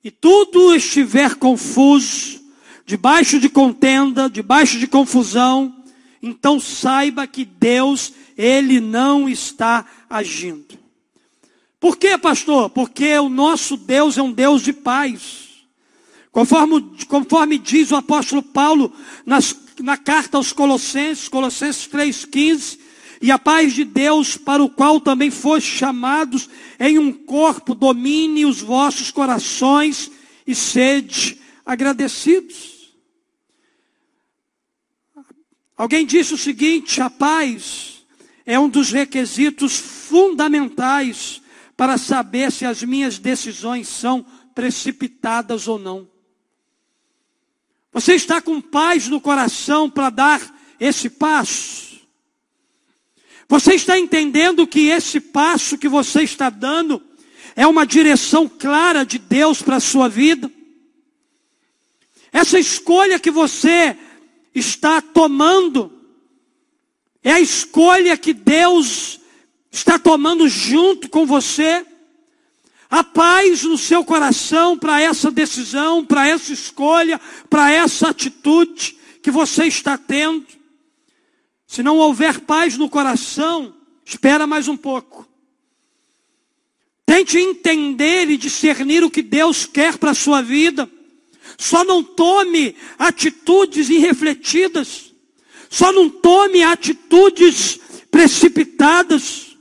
e 0.05 0.11
tudo 0.11 0.75
estiver 0.75 1.35
confuso, 1.37 2.41
debaixo 2.87 3.41
de 3.41 3.49
contenda, 3.49 4.29
debaixo 4.29 4.79
de 4.79 4.87
confusão, 4.87 5.85
então 6.23 6.61
saiba 6.61 7.27
que 7.27 7.45
Deus, 7.45 8.13
Ele 8.37 8.81
não 8.81 9.29
está 9.29 9.85
agindo. 10.09 10.79
Por 11.81 11.97
quê, 11.97 12.17
pastor? 12.17 12.71
Porque 12.71 13.19
o 13.19 13.29
nosso 13.29 13.77
Deus 13.77 14.19
é 14.19 14.23
um 14.23 14.33
Deus 14.33 14.63
de 14.63 14.73
paz. 14.73 15.52
Conforme, 16.33 16.97
conforme 17.07 17.59
diz 17.59 17.93
o 17.93 17.97
apóstolo 17.97 18.43
Paulo 18.43 18.93
nas 19.25 19.55
na 19.81 19.97
carta 19.97 20.37
aos 20.37 20.53
Colossenses, 20.53 21.29
Colossenses 21.29 21.89
3,15, 21.89 22.79
e 23.21 23.31
a 23.31 23.39
paz 23.39 23.73
de 23.73 23.85
Deus, 23.85 24.37
para 24.37 24.63
o 24.63 24.69
qual 24.69 25.01
também 25.01 25.31
foste 25.31 25.69
chamados 25.69 26.49
em 26.79 26.99
um 26.99 27.13
corpo, 27.13 27.75
domine 27.75 28.45
os 28.45 28.61
vossos 28.61 29.11
corações 29.11 30.11
e 30.47 30.55
sede 30.55 31.41
agradecidos. 31.65 32.93
Alguém 35.77 36.05
disse 36.05 36.35
o 36.35 36.39
seguinte: 36.39 37.01
a 37.01 37.09
paz 37.09 38.05
é 38.45 38.59
um 38.59 38.69
dos 38.69 38.91
requisitos 38.91 39.77
fundamentais 39.77 41.41
para 41.77 41.97
saber 41.97 42.51
se 42.51 42.65
as 42.65 42.83
minhas 42.83 43.19
decisões 43.19 43.89
são 43.89 44.27
precipitadas 44.55 45.69
ou 45.69 45.79
não. 45.79 46.12
Você 47.93 48.15
está 48.15 48.41
com 48.41 48.61
paz 48.61 49.09
no 49.09 49.21
coração 49.21 49.91
para 49.91 50.09
dar 50.09 50.41
esse 50.81 51.11
passo? 51.11 52.01
Você 53.49 53.75
está 53.75 53.99
entendendo 53.99 54.67
que 54.67 54.89
esse 54.89 55.21
passo 55.21 55.77
que 55.77 55.89
você 55.89 56.23
está 56.23 56.49
dando 56.49 57.03
é 57.55 57.67
uma 57.67 57.87
direção 57.87 58.49
clara 58.49 59.05
de 59.05 59.19
Deus 59.19 59.61
para 59.61 59.77
a 59.77 59.81
sua 59.81 60.09
vida? 60.09 60.51
Essa 62.33 62.59
escolha 62.59 63.21
que 63.21 63.31
você 63.31 63.95
está 64.55 65.03
tomando 65.03 65.93
é 67.23 67.33
a 67.33 67.41
escolha 67.41 68.17
que 68.17 68.33
Deus 68.33 69.21
está 69.71 69.99
tomando 69.99 70.49
junto 70.49 71.11
com 71.11 71.27
você? 71.27 71.87
A 72.93 73.03
paz 73.03 73.63
no 73.63 73.79
seu 73.79 74.05
coração 74.05 74.77
para 74.77 75.01
essa 75.01 75.31
decisão, 75.31 76.05
para 76.05 76.29
essa 76.29 76.53
escolha, 76.53 77.19
para 77.49 77.73
essa 77.73 78.11
atitude 78.11 78.99
que 79.23 79.31
você 79.31 79.65
está 79.65 79.97
tendo. 79.97 80.47
Se 81.67 81.83
não 81.83 81.97
houver 81.97 82.41
paz 82.41 82.77
no 82.77 82.91
coração, 82.91 83.75
espera 84.05 84.47
mais 84.47 84.69
um 84.69 84.77
pouco. 84.77 85.27
Tente 87.07 87.39
entender 87.39 88.29
e 88.29 88.37
discernir 88.37 89.03
o 89.03 89.11
que 89.11 89.23
Deus 89.23 89.65
quer 89.65 89.97
para 89.97 90.11
a 90.11 90.15
sua 90.15 90.43
vida. 90.43 90.87
Só 91.57 91.85
não 91.85 92.05
tome 92.05 92.77
atitudes 92.99 93.89
irrefletidas. 93.89 95.15
Só 95.71 95.91
não 95.93 96.11
tome 96.11 96.63
atitudes 96.63 97.81
precipitadas. 98.11 99.52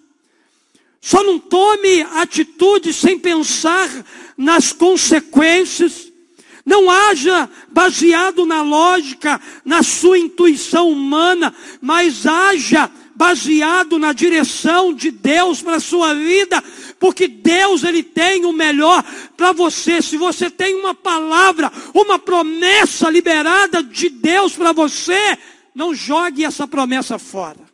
Só 1.02 1.24
não 1.24 1.40
tome 1.40 2.04
atitude 2.14 2.94
sem 2.94 3.18
pensar 3.18 3.90
nas 4.38 4.72
consequências. 4.72 6.12
Não 6.64 6.92
haja 6.92 7.50
baseado 7.72 8.46
na 8.46 8.62
lógica, 8.62 9.42
na 9.66 9.82
sua 9.82 10.20
intuição 10.20 10.90
humana, 10.90 11.54
mas 11.82 12.28
haja 12.28 12.90
baseado 13.16 13.98
na 13.98 14.14
direção 14.14 14.94
de 14.94 15.10
Deus 15.10 15.62
para 15.62 15.78
a 15.78 15.80
sua 15.80 16.14
vida, 16.14 16.64
porque 17.00 17.28
Deus 17.28 17.84
ele 17.84 18.04
tem 18.04 18.46
o 18.46 18.54
melhor 18.54 19.04
para 19.36 19.52
você. 19.52 20.04
Se 20.04 20.18
você 20.18 20.52
tem 20.52 20.76
uma 20.76 20.94
palavra, 20.94 21.72
uma 21.96 22.20
promessa 22.20 23.10
liberada 23.10 23.82
de 23.82 24.08
Deus 24.08 24.54
para 24.54 24.72
você, 24.72 25.36
não 25.74 25.96
jogue 25.96 26.46
essa 26.46 26.68
promessa 26.68 27.18
fora. 27.18 27.71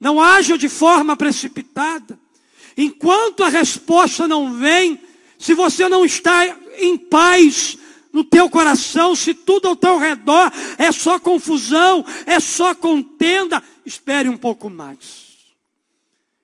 Não 0.00 0.20
haja 0.20 0.58
de 0.58 0.68
forma 0.68 1.16
precipitada. 1.16 2.18
Enquanto 2.76 3.42
a 3.42 3.48
resposta 3.48 4.26
não 4.26 4.54
vem, 4.54 5.00
se 5.38 5.54
você 5.54 5.88
não 5.88 6.04
está 6.04 6.46
em 6.78 6.96
paz 6.96 7.78
no 8.12 8.24
teu 8.24 8.48
coração, 8.48 9.14
se 9.14 9.34
tudo 9.34 9.68
ao 9.68 9.76
teu 9.76 9.98
redor 9.98 10.52
é 10.78 10.90
só 10.92 11.18
confusão, 11.18 12.04
é 12.26 12.38
só 12.38 12.74
contenda, 12.74 13.62
espere 13.84 14.28
um 14.28 14.36
pouco 14.36 14.70
mais. 14.70 15.24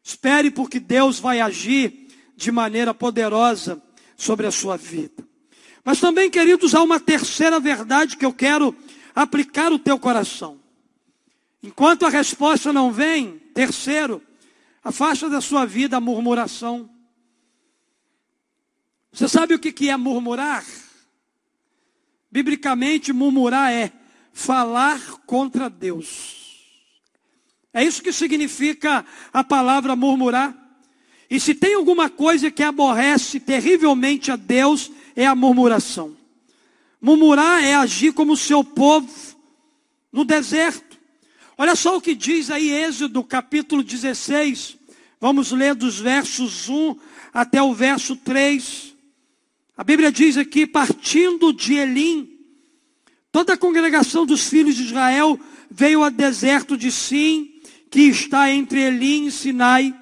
Espere 0.02 0.50
porque 0.50 0.80
Deus 0.80 1.18
vai 1.18 1.40
agir 1.40 2.08
de 2.36 2.50
maneira 2.50 2.92
poderosa 2.92 3.80
sobre 4.16 4.46
a 4.46 4.50
sua 4.50 4.76
vida. 4.76 5.24
Mas 5.84 6.00
também, 6.00 6.30
queridos, 6.30 6.74
há 6.74 6.82
uma 6.82 7.00
terceira 7.00 7.58
verdade 7.58 8.16
que 8.16 8.24
eu 8.24 8.32
quero 8.32 8.74
aplicar 9.14 9.72
o 9.72 9.78
teu 9.78 9.98
coração. 9.98 10.58
Enquanto 11.62 12.04
a 12.04 12.08
resposta 12.08 12.72
não 12.72 12.92
vem, 12.92 13.39
terceiro, 13.60 14.22
afasta 14.82 15.28
da 15.28 15.42
sua 15.42 15.66
vida 15.66 15.98
a 15.98 16.00
murmuração. 16.00 16.88
Você 19.12 19.28
sabe 19.28 19.54
o 19.54 19.58
que 19.58 19.90
é 19.90 19.96
murmurar? 19.98 20.64
Biblicamente, 22.30 23.12
murmurar 23.12 23.70
é 23.70 23.92
falar 24.32 24.98
contra 25.26 25.68
Deus. 25.68 26.64
É 27.70 27.84
isso 27.84 28.02
que 28.02 28.12
significa 28.12 29.04
a 29.30 29.44
palavra 29.44 29.94
murmurar. 29.94 30.56
E 31.28 31.38
se 31.38 31.54
tem 31.54 31.74
alguma 31.74 32.08
coisa 32.08 32.50
que 32.50 32.62
aborrece 32.62 33.38
terrivelmente 33.38 34.32
a 34.32 34.36
Deus, 34.36 34.90
é 35.14 35.26
a 35.26 35.34
murmuração. 35.34 36.16
Murmurar 36.98 37.62
é 37.62 37.74
agir 37.74 38.14
como 38.14 38.32
o 38.32 38.38
seu 38.38 38.64
povo 38.64 39.36
no 40.10 40.24
deserto. 40.24 40.89
Olha 41.60 41.76
só 41.76 41.98
o 41.98 42.00
que 42.00 42.14
diz 42.14 42.50
aí 42.50 42.70
Êxodo 42.70 43.22
capítulo 43.22 43.82
16. 43.82 44.78
Vamos 45.20 45.52
ler 45.52 45.74
dos 45.74 45.98
versos 45.98 46.70
1 46.70 46.96
até 47.34 47.62
o 47.62 47.74
verso 47.74 48.16
3. 48.16 48.94
A 49.76 49.84
Bíblia 49.84 50.10
diz 50.10 50.38
aqui: 50.38 50.66
partindo 50.66 51.52
de 51.52 51.74
Elim, 51.74 52.30
toda 53.30 53.52
a 53.52 53.58
congregação 53.58 54.24
dos 54.24 54.48
filhos 54.48 54.74
de 54.74 54.84
Israel 54.84 55.38
veio 55.70 56.02
ao 56.02 56.10
deserto 56.10 56.78
de 56.78 56.90
Sim, 56.90 57.50
que 57.90 58.04
está 58.04 58.50
entre 58.50 58.80
Elim 58.80 59.26
e 59.26 59.30
Sinai, 59.30 59.94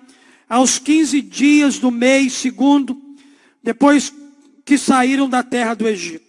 aos 0.48 0.78
15 0.78 1.20
dias 1.22 1.80
do 1.80 1.90
mês 1.90 2.34
segundo, 2.34 3.02
depois 3.60 4.14
que 4.64 4.78
saíram 4.78 5.28
da 5.28 5.42
terra 5.42 5.74
do 5.74 5.88
Egito. 5.88 6.24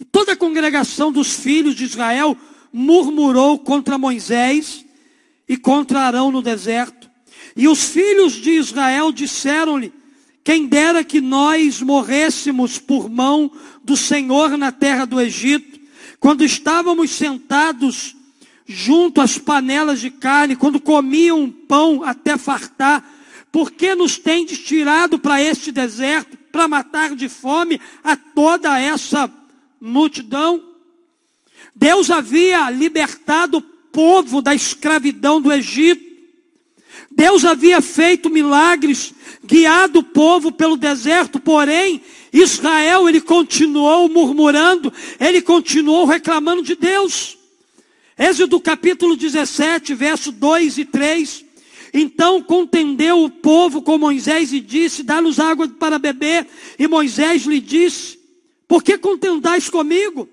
E 0.00 0.06
toda 0.06 0.32
a 0.32 0.36
congregação 0.36 1.12
dos 1.12 1.34
filhos 1.34 1.74
de 1.74 1.84
Israel 1.84 2.34
murmurou 2.78 3.58
contra 3.58 3.96
Moisés 3.96 4.84
e 5.48 5.56
contra 5.56 6.02
Arão 6.02 6.30
no 6.30 6.42
deserto. 6.42 7.10
E 7.56 7.66
os 7.66 7.84
filhos 7.84 8.34
de 8.34 8.50
Israel 8.50 9.10
disseram-lhe: 9.10 9.90
Quem 10.44 10.66
dera 10.66 11.02
que 11.02 11.18
nós 11.18 11.80
morrêssemos 11.80 12.78
por 12.78 13.08
mão 13.08 13.50
do 13.82 13.96
Senhor 13.96 14.58
na 14.58 14.70
terra 14.70 15.06
do 15.06 15.18
Egito, 15.18 15.80
quando 16.20 16.44
estávamos 16.44 17.12
sentados 17.12 18.14
junto 18.66 19.22
às 19.22 19.38
panelas 19.38 19.98
de 19.98 20.10
carne, 20.10 20.54
quando 20.54 20.78
comiam 20.78 21.50
pão 21.50 22.02
até 22.04 22.36
fartar, 22.36 23.02
por 23.50 23.70
que 23.70 23.94
nos 23.94 24.18
tendes 24.18 24.58
tirado 24.58 25.18
para 25.18 25.40
este 25.40 25.72
deserto, 25.72 26.36
para 26.52 26.68
matar 26.68 27.16
de 27.16 27.26
fome 27.26 27.80
a 28.04 28.16
toda 28.16 28.78
essa 28.78 29.32
multidão. 29.80 30.75
Deus 31.74 32.10
havia 32.10 32.70
libertado 32.70 33.58
o 33.58 33.62
povo 33.62 34.40
da 34.40 34.54
escravidão 34.54 35.40
do 35.40 35.52
Egito. 35.52 36.04
Deus 37.10 37.44
havia 37.44 37.80
feito 37.80 38.28
milagres, 38.28 39.12
guiado 39.44 40.00
o 40.00 40.02
povo 40.02 40.52
pelo 40.52 40.76
deserto, 40.76 41.40
porém, 41.40 42.02
Israel, 42.32 43.08
ele 43.08 43.20
continuou 43.20 44.08
murmurando, 44.08 44.92
ele 45.18 45.40
continuou 45.40 46.04
reclamando 46.04 46.62
de 46.62 46.74
Deus. 46.74 47.38
Êxodo 48.18 48.60
capítulo 48.60 49.16
17, 49.16 49.94
verso 49.94 50.32
2 50.32 50.78
e 50.78 50.84
3. 50.84 51.44
Então 51.94 52.42
contendeu 52.42 53.24
o 53.24 53.30
povo 53.30 53.80
com 53.80 53.96
Moisés 53.96 54.52
e 54.52 54.60
disse: 54.60 55.02
Dá-nos 55.02 55.38
água 55.38 55.68
para 55.68 55.98
beber. 55.98 56.46
E 56.78 56.86
Moisés 56.86 57.44
lhe 57.44 57.60
disse: 57.60 58.16
por 58.68 58.82
que 58.82 58.98
contendais 58.98 59.70
comigo? 59.70 60.28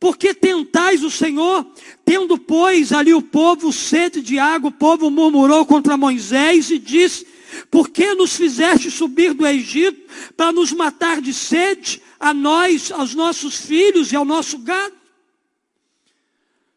Por 0.00 0.16
que 0.16 0.32
tentais 0.32 1.04
o 1.04 1.10
Senhor? 1.10 1.66
Tendo, 2.06 2.38
pois, 2.38 2.90
ali 2.90 3.12
o 3.12 3.20
povo 3.20 3.70
sede 3.70 4.22
de 4.22 4.38
água, 4.38 4.70
o 4.70 4.72
povo 4.72 5.10
murmurou 5.10 5.66
contra 5.66 5.98
Moisés 5.98 6.70
e 6.70 6.78
disse: 6.78 7.26
Por 7.70 7.90
que 7.90 8.14
nos 8.14 8.34
fizeste 8.34 8.90
subir 8.90 9.34
do 9.34 9.46
Egito 9.46 10.00
para 10.34 10.52
nos 10.52 10.72
matar 10.72 11.20
de 11.20 11.34
sede, 11.34 12.00
a 12.18 12.32
nós, 12.32 12.90
aos 12.90 13.14
nossos 13.14 13.56
filhos 13.56 14.10
e 14.10 14.16
ao 14.16 14.24
nosso 14.24 14.58
gado? 14.60 14.94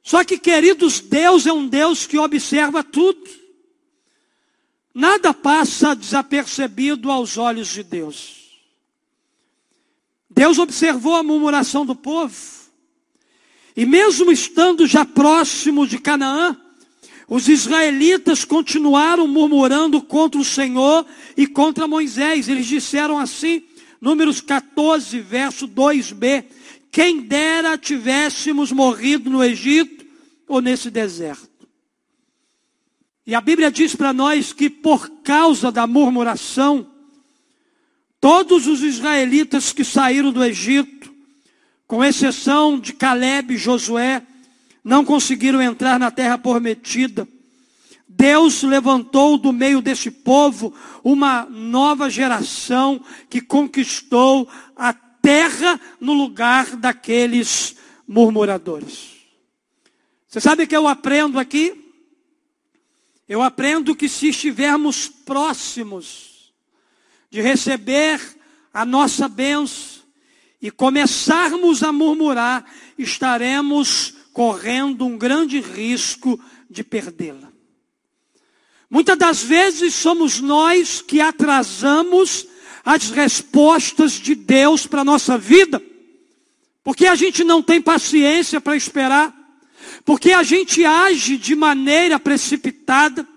Só 0.03 0.25
que, 0.25 0.38
queridos, 0.38 0.99
Deus 0.99 1.47
é 1.47 1.53
um 1.53 1.65
Deus 1.65 2.05
que 2.05 2.17
observa 2.17 2.83
tudo. 2.83 3.23
Nada 4.93 5.33
passa 5.33 5.95
desapercebido 5.95 7.09
aos 7.09 7.38
olhos 7.38 7.69
de 7.69 7.83
Deus. 7.83 8.59
Deus 10.29 10.59
observou 10.59 11.15
a 11.15 11.23
murmuração 11.23 11.86
do 11.86 11.95
povo. 11.95 12.62
E 13.75 13.86
mesmo 13.86 14.31
estando 14.31 14.86
já 14.86 15.03
próximo 15.03 15.88
de 15.88 15.97
Canaã, 15.97 16.55
os 17.27 17.47
israelitas 17.47 18.45
continuaram 18.45 19.27
murmurando 19.27 20.01
contra 20.01 20.39
o 20.39 20.45
Senhor 20.45 21.05
e 21.36 21.47
contra 21.47 21.88
Moisés. 21.88 22.47
Eles 22.47 22.67
disseram 22.67 23.17
assim, 23.17 23.63
Números 23.99 24.41
14, 24.41 25.19
verso 25.19 25.67
2b: 25.67 26.45
Quem 26.91 27.21
dera 27.21 27.77
tivéssemos 27.77 28.71
morrido 28.71 29.29
no 29.29 29.43
Egito 29.43 30.05
ou 30.47 30.62
nesse 30.62 30.91
deserto. 30.91 31.49
E 33.25 33.33
a 33.33 33.41
Bíblia 33.41 33.71
diz 33.71 33.95
para 33.95 34.12
nós 34.12 34.51
que 34.51 34.69
por 34.69 35.09
causa 35.23 35.71
da 35.71 35.88
murmuração, 35.88 36.93
Todos 38.23 38.67
os 38.67 38.81
israelitas 38.81 39.73
que 39.73 39.83
saíram 39.83 40.31
do 40.31 40.41
Egito, 40.41 41.12
com 41.93 42.03
exceção 42.03 42.79
de 42.79 42.91
Caleb 42.91 43.53
e 43.53 43.58
Josué, 43.58 44.23
não 44.84 45.06
conseguiram 45.06 45.62
entrar 45.62 45.99
na 45.99 46.10
terra 46.10 46.39
prometida. 46.39 47.27
Deus 48.10 48.63
levantou 48.63 49.38
do 49.38 49.53
meio 49.53 49.79
desse 49.79 50.10
povo 50.10 50.73
uma 51.03 51.45
nova 51.45 52.10
geração 52.10 52.99
que 53.29 53.39
conquistou 53.39 54.49
a 54.75 54.91
terra 54.91 55.79
no 55.99 56.13
lugar 56.13 56.75
daqueles 56.77 57.75
murmuradores. 58.08 59.12
Você 60.27 60.41
sabe 60.41 60.63
o 60.63 60.67
que 60.67 60.75
eu 60.75 60.88
aprendo 60.88 61.38
aqui? 61.38 61.79
Eu 63.29 63.43
aprendo 63.43 63.95
que 63.95 64.10
se 64.10 64.29
estivermos 64.29 65.08
próximos 65.08 66.51
de 67.29 67.39
receber 67.39 68.19
a 68.73 68.84
nossa 68.84 69.27
bênção 69.27 69.92
e 70.63 70.71
começarmos 70.71 71.84
a 71.84 71.91
murmurar, 71.91 72.65
estaremos 72.97 74.13
correndo 74.32 75.06
um 75.06 75.17
grande 75.17 75.60
risco 75.60 76.39
de 76.69 76.86
perdê-la. 76.86 77.52
Muitas 78.89 79.17
das 79.17 79.43
vezes 79.43 79.93
somos 79.93 80.39
nós 80.39 81.02
que 81.02 81.19
atrasamos 81.19 82.47
as 82.86 83.10
respostas 83.10 84.13
de 84.13 84.36
Deus 84.36 84.88
para 84.88 85.02
a 85.02 85.06
nossa 85.06 85.38
vida, 85.38 85.84
porque 86.82 87.08
a 87.08 87.15
gente 87.15 87.43
não 87.43 87.62
tem 87.62 87.82
paciência 87.82 88.62
para 88.62 88.78
esperar, 88.78 89.36
porque 90.06 90.32
a 90.32 90.43
gente 90.43 90.86
age 90.86 91.38
de 91.38 91.56
maneira 91.56 92.17
precipitada, 92.17 93.28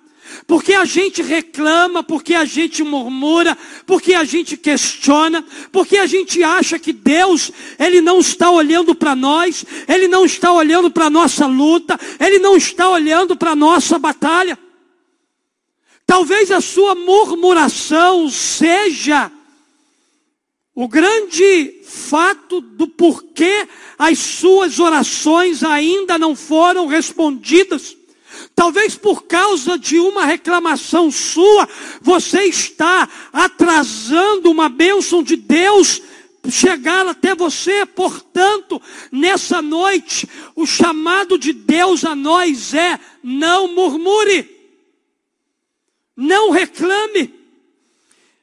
porque 0.46 0.74
a 0.74 0.84
gente 0.84 1.22
reclama, 1.22 2.04
porque 2.04 2.34
a 2.34 2.44
gente 2.44 2.84
murmura, 2.84 3.58
porque 3.84 4.14
a 4.14 4.22
gente 4.22 4.56
questiona, 4.56 5.44
porque 5.72 5.96
a 5.96 6.06
gente 6.06 6.42
acha 6.42 6.78
que 6.78 6.92
Deus, 6.92 7.50
Ele 7.78 8.00
não 8.00 8.20
está 8.20 8.48
olhando 8.50 8.94
para 8.94 9.16
nós, 9.16 9.64
Ele 9.88 10.06
não 10.06 10.24
está 10.24 10.52
olhando 10.52 10.88
para 10.88 11.10
nossa 11.10 11.46
luta, 11.46 11.98
Ele 12.20 12.38
não 12.38 12.56
está 12.56 12.88
olhando 12.88 13.36
para 13.36 13.56
nossa 13.56 13.98
batalha. 13.98 14.56
Talvez 16.06 16.52
a 16.52 16.60
sua 16.60 16.94
murmuração 16.94 18.30
seja 18.30 19.32
o 20.72 20.86
grande 20.86 21.80
fato 21.82 22.60
do 22.60 22.86
porquê 22.86 23.66
as 23.98 24.18
suas 24.18 24.78
orações 24.78 25.64
ainda 25.64 26.16
não 26.18 26.36
foram 26.36 26.86
respondidas. 26.86 27.95
Talvez 28.56 28.96
por 28.96 29.24
causa 29.24 29.78
de 29.78 29.98
uma 29.98 30.24
reclamação 30.24 31.10
sua, 31.10 31.68
você 32.00 32.44
está 32.44 33.06
atrasando 33.30 34.50
uma 34.50 34.70
bênção 34.70 35.22
de 35.22 35.36
Deus 35.36 36.00
chegar 36.48 37.06
até 37.06 37.34
você. 37.34 37.84
Portanto, 37.84 38.80
nessa 39.12 39.60
noite, 39.60 40.26
o 40.54 40.64
chamado 40.64 41.38
de 41.38 41.52
Deus 41.52 42.02
a 42.02 42.14
nós 42.14 42.72
é: 42.72 42.98
não 43.22 43.74
murmure, 43.74 44.48
não 46.16 46.50
reclame. 46.50 47.34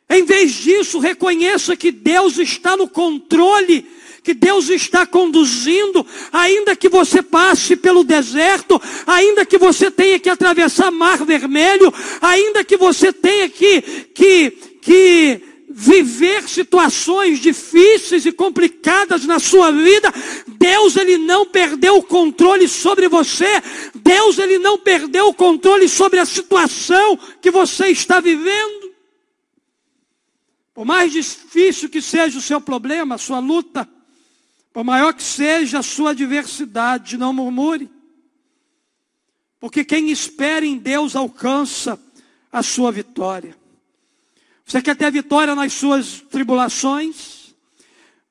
Em 0.08 0.24
vez 0.26 0.54
disso, 0.54 1.00
reconheça 1.00 1.76
que 1.76 1.92
Deus 1.92 2.38
está 2.38 2.78
no 2.78 2.88
controle 2.88 3.84
que 4.24 4.34
Deus 4.34 4.70
está 4.70 5.06
conduzindo, 5.06 6.06
ainda 6.32 6.76
que 6.76 6.88
você 6.88 7.22
passe 7.22 7.76
pelo 7.76 8.06
deserto, 8.06 8.82
ainda 9.06 9.46
que 9.46 9.58
você 9.58 9.92
tenha 9.92 10.18
que 10.18 10.30
atravessar 10.30 10.90
mar 10.90 11.26
vermelho, 11.26 11.94
ainda 12.22 12.64
que 12.64 12.78
você 12.78 13.12
tenha 13.12 13.50
que, 13.50 13.82
que, 13.82 14.52
que 14.82 15.42
viver 15.70 16.48
situações 16.48 17.40
difíceis 17.40 18.26
e 18.26 18.32
complicadas 18.32 19.26
na 19.26 19.40
sua 19.40 19.72
vida, 19.72 20.14
Deus 20.48 20.96
ele 20.96 21.18
não 21.18 21.46
perdeu 21.46 21.98
o 21.98 22.04
controle 22.04 22.68
sobre 22.68 23.10
você. 23.10 23.62
Deus 23.96 24.38
ele 24.38 24.58
não 24.58 24.78
perdeu 24.78 25.28
o 25.28 25.34
controle 25.34 25.90
sobre 25.90 26.20
a 26.20 26.26
situação 26.26 27.20
que 27.42 27.52
você 27.52 27.88
está 27.88 28.22
vivendo. 28.22 28.94
Por 30.74 30.86
mais 30.86 31.12
difícil 31.12 31.90
que 31.90 32.02
seja 32.02 32.38
o 32.38 32.42
seu 32.42 32.62
problema, 32.62 33.16
a 33.16 33.20
sua 33.20 33.40
luta, 33.40 33.88
por 34.74 34.84
maior 34.84 35.14
que 35.14 35.22
seja 35.22 35.80
a 35.80 35.84
sua 35.84 36.10
adversidade, 36.10 37.16
não 37.16 37.32
murmure. 37.32 37.88
Porque 39.60 39.86
quem 39.86 40.10
espera 40.10 40.66
em 40.66 40.78
Deus 40.78 41.16
alcança 41.16 41.98
a 42.52 42.64
sua 42.64 42.92
vitória. 42.92 43.56
Você 44.66 44.82
quer 44.82 44.96
ter 44.96 45.12
vitória 45.12 45.54
nas 45.54 45.74
suas 45.74 46.22
tribulações? 46.22 47.54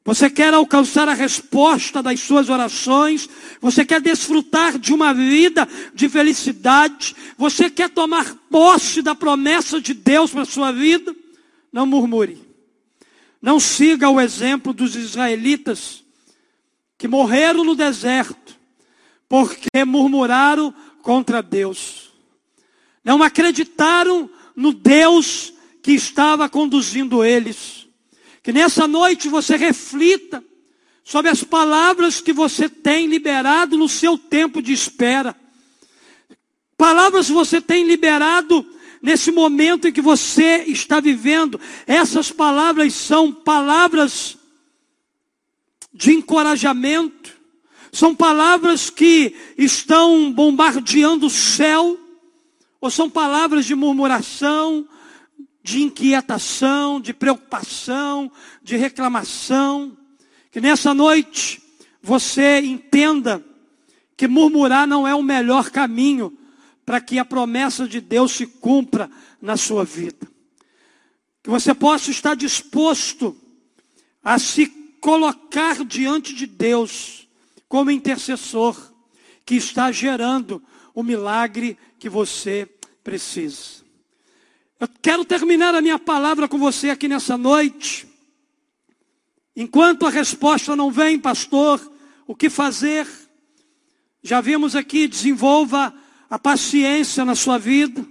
Você 0.05 0.29
quer 0.29 0.53
alcançar 0.53 1.09
a 1.09 1.15
resposta 1.15 2.03
das 2.03 2.19
suas 2.19 2.49
orações? 2.49 3.29
Você 3.61 3.85
quer 3.85 4.01
desfrutar 4.01 4.77
de 4.77 4.93
uma 4.93 5.15
vida 5.15 5.69
de 5.95 6.09
felicidade? 6.09 7.15
Você 7.39 7.71
quer 7.71 7.89
tomar 7.89 8.35
posse 8.51 9.01
da 9.01 9.15
promessa 9.15 9.81
de 9.81 9.95
Deus 9.95 10.33
para 10.33 10.43
a 10.43 10.47
sua 10.47 10.73
vida? 10.73 11.15
Não 11.73 11.87
murmure. 11.87 12.43
Não 13.41 13.61
siga 13.61 14.11
o 14.11 14.21
exemplo 14.21 14.73
dos 14.73 14.97
israelitas 14.97 16.02
que 17.03 17.09
morreram 17.09 17.65
no 17.65 17.75
deserto, 17.75 18.57
porque 19.29 19.85
murmuraram 19.85 20.73
contra 21.03 21.43
Deus. 21.43 22.13
Não 23.05 23.21
acreditaram 23.25 24.31
no 24.55 24.73
Deus 24.73 25.53
que 25.83 25.91
estava 25.91 26.49
conduzindo 26.49 27.25
eles. 27.25 27.89
Que 28.41 28.53
nessa 28.53 28.87
noite 28.87 29.29
você 29.29 29.57
reflita 29.57 30.45
sobre 31.03 31.29
as 31.29 31.43
palavras 31.43 32.21
que 32.21 32.33
você 32.33 32.69
tem 32.69 33.09
liberado 33.09 33.77
no 33.77 33.89
seu 33.89 34.17
tempo 34.17 34.63
de 34.63 34.73
espera. 34.73 35.35
Palavras 36.77 37.27
que 37.27 37.33
você 37.33 37.61
tem 37.61 37.85
liberado 37.85 38.65
nesse 39.03 39.33
momento 39.33 39.89
em 39.89 39.93
que 39.93 40.01
você 40.01 40.67
está 40.69 41.01
vivendo. 41.01 41.61
Essas 41.85 42.31
palavras 42.31 42.95
são 42.95 43.33
palavras 43.33 44.39
de 45.93 46.13
encorajamento, 46.13 47.39
são 47.93 48.15
palavras 48.15 48.89
que 48.89 49.37
estão 49.59 50.33
bombardeando 50.33 51.27
o 51.27 51.31
céu, 51.31 51.99
ou 52.81 52.91
são 52.91 53.09
palavras 53.09 53.67
de 53.67 53.75
murmuração, 53.75 54.89
de 55.63 55.83
inquietação, 55.83 57.01
de 57.01 57.13
preocupação, 57.13 58.33
de 58.63 58.77
reclamação. 58.77 59.97
Que 60.51 60.61
nessa 60.61 60.93
noite 60.95 61.63
você 62.03 62.61
entenda 62.61 63.45
que 64.17 64.27
murmurar 64.27 64.87
não 64.87 65.07
é 65.07 65.15
o 65.15 65.23
melhor 65.23 65.71
caminho 65.71 66.37
para 66.85 67.01
que 67.01 67.19
a 67.19 67.25
promessa 67.25 67.87
de 67.87 68.01
Deus 68.01 68.33
se 68.33 68.47
cumpra 68.47 69.11
na 69.41 69.57
sua 69.57 69.85
vida. 69.85 70.27
Que 71.43 71.51
você 71.51 71.75
possa 71.75 72.11
estar 72.11 72.35
disposto 72.35 73.37
a 74.25 74.39
se 74.39 74.82
colocar 75.03 75.85
diante 75.85 76.33
de 76.33 76.47
Deus 76.47 77.27
como 77.69 77.91
intercessor 77.91 78.81
que 79.45 79.57
está 79.57 79.91
gerando 79.91 80.63
o 80.95 81.03
milagre 81.03 81.77
que 81.99 82.09
você 82.09 82.69
precisa. 83.03 83.83
Eu 84.79 84.89
quero 85.03 85.25
terminar 85.25 85.75
a 85.75 85.83
minha 85.83 85.99
palavra 85.99 86.47
com 86.47 86.57
você 86.57 86.89
aqui 86.89 87.09
nessa 87.09 87.37
noite. 87.37 88.07
Enquanto 89.57 90.07
a 90.07 90.11
resposta 90.11 90.77
não 90.77 90.89
vem, 90.89 91.19
pastor, 91.19 91.81
o 92.25 92.35
que 92.37 92.49
fazer? 92.49 93.09
Já 94.23 94.41
vimos 94.41 94.77
aqui, 94.77 95.09
desenvolva 95.09 95.93
a 96.31 96.39
paciência 96.39 97.25
na 97.25 97.35
sua 97.35 97.59
vida. 97.59 98.07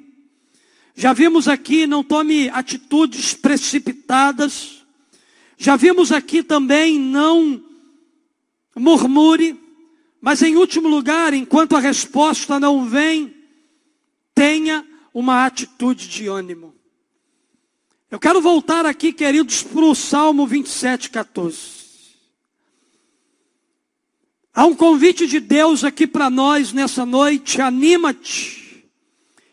Já 0.93 1.13
vimos 1.13 1.47
aqui, 1.47 1.87
não 1.87 2.03
tome 2.03 2.49
atitudes 2.49 3.33
precipitadas. 3.33 4.80
Já 5.61 5.75
vimos 5.75 6.11
aqui 6.11 6.41
também, 6.41 6.97
não 6.97 7.63
murmure, 8.75 9.55
mas 10.19 10.41
em 10.41 10.55
último 10.55 10.87
lugar, 10.87 11.35
enquanto 11.35 11.75
a 11.75 11.79
resposta 11.79 12.59
não 12.59 12.89
vem, 12.89 13.31
tenha 14.33 14.83
uma 15.13 15.45
atitude 15.45 16.07
de 16.07 16.25
ânimo. 16.25 16.73
Eu 18.09 18.19
quero 18.19 18.41
voltar 18.41 18.87
aqui, 18.87 19.13
queridos, 19.13 19.61
para 19.61 19.85
o 19.85 19.93
Salmo 19.93 20.47
27, 20.47 21.11
14. 21.11 21.59
Há 24.51 24.65
um 24.65 24.73
convite 24.73 25.27
de 25.27 25.39
Deus 25.39 25.83
aqui 25.83 26.07
para 26.07 26.27
nós 26.27 26.73
nessa 26.73 27.05
noite, 27.05 27.61
anima-te, 27.61 28.89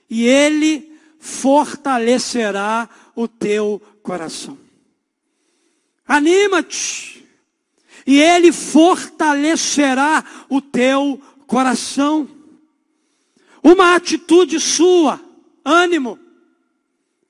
e 0.08 0.24
Ele 0.24 0.90
fortalecerá 1.18 2.88
o 3.14 3.28
teu 3.28 3.78
coração. 4.02 4.67
Anima-te, 6.08 7.22
e 8.06 8.18
Ele 8.18 8.50
fortalecerá 8.50 10.24
o 10.48 10.62
teu 10.62 11.20
coração. 11.46 12.26
Uma 13.62 13.94
atitude 13.94 14.58
sua, 14.58 15.20
ânimo, 15.62 16.18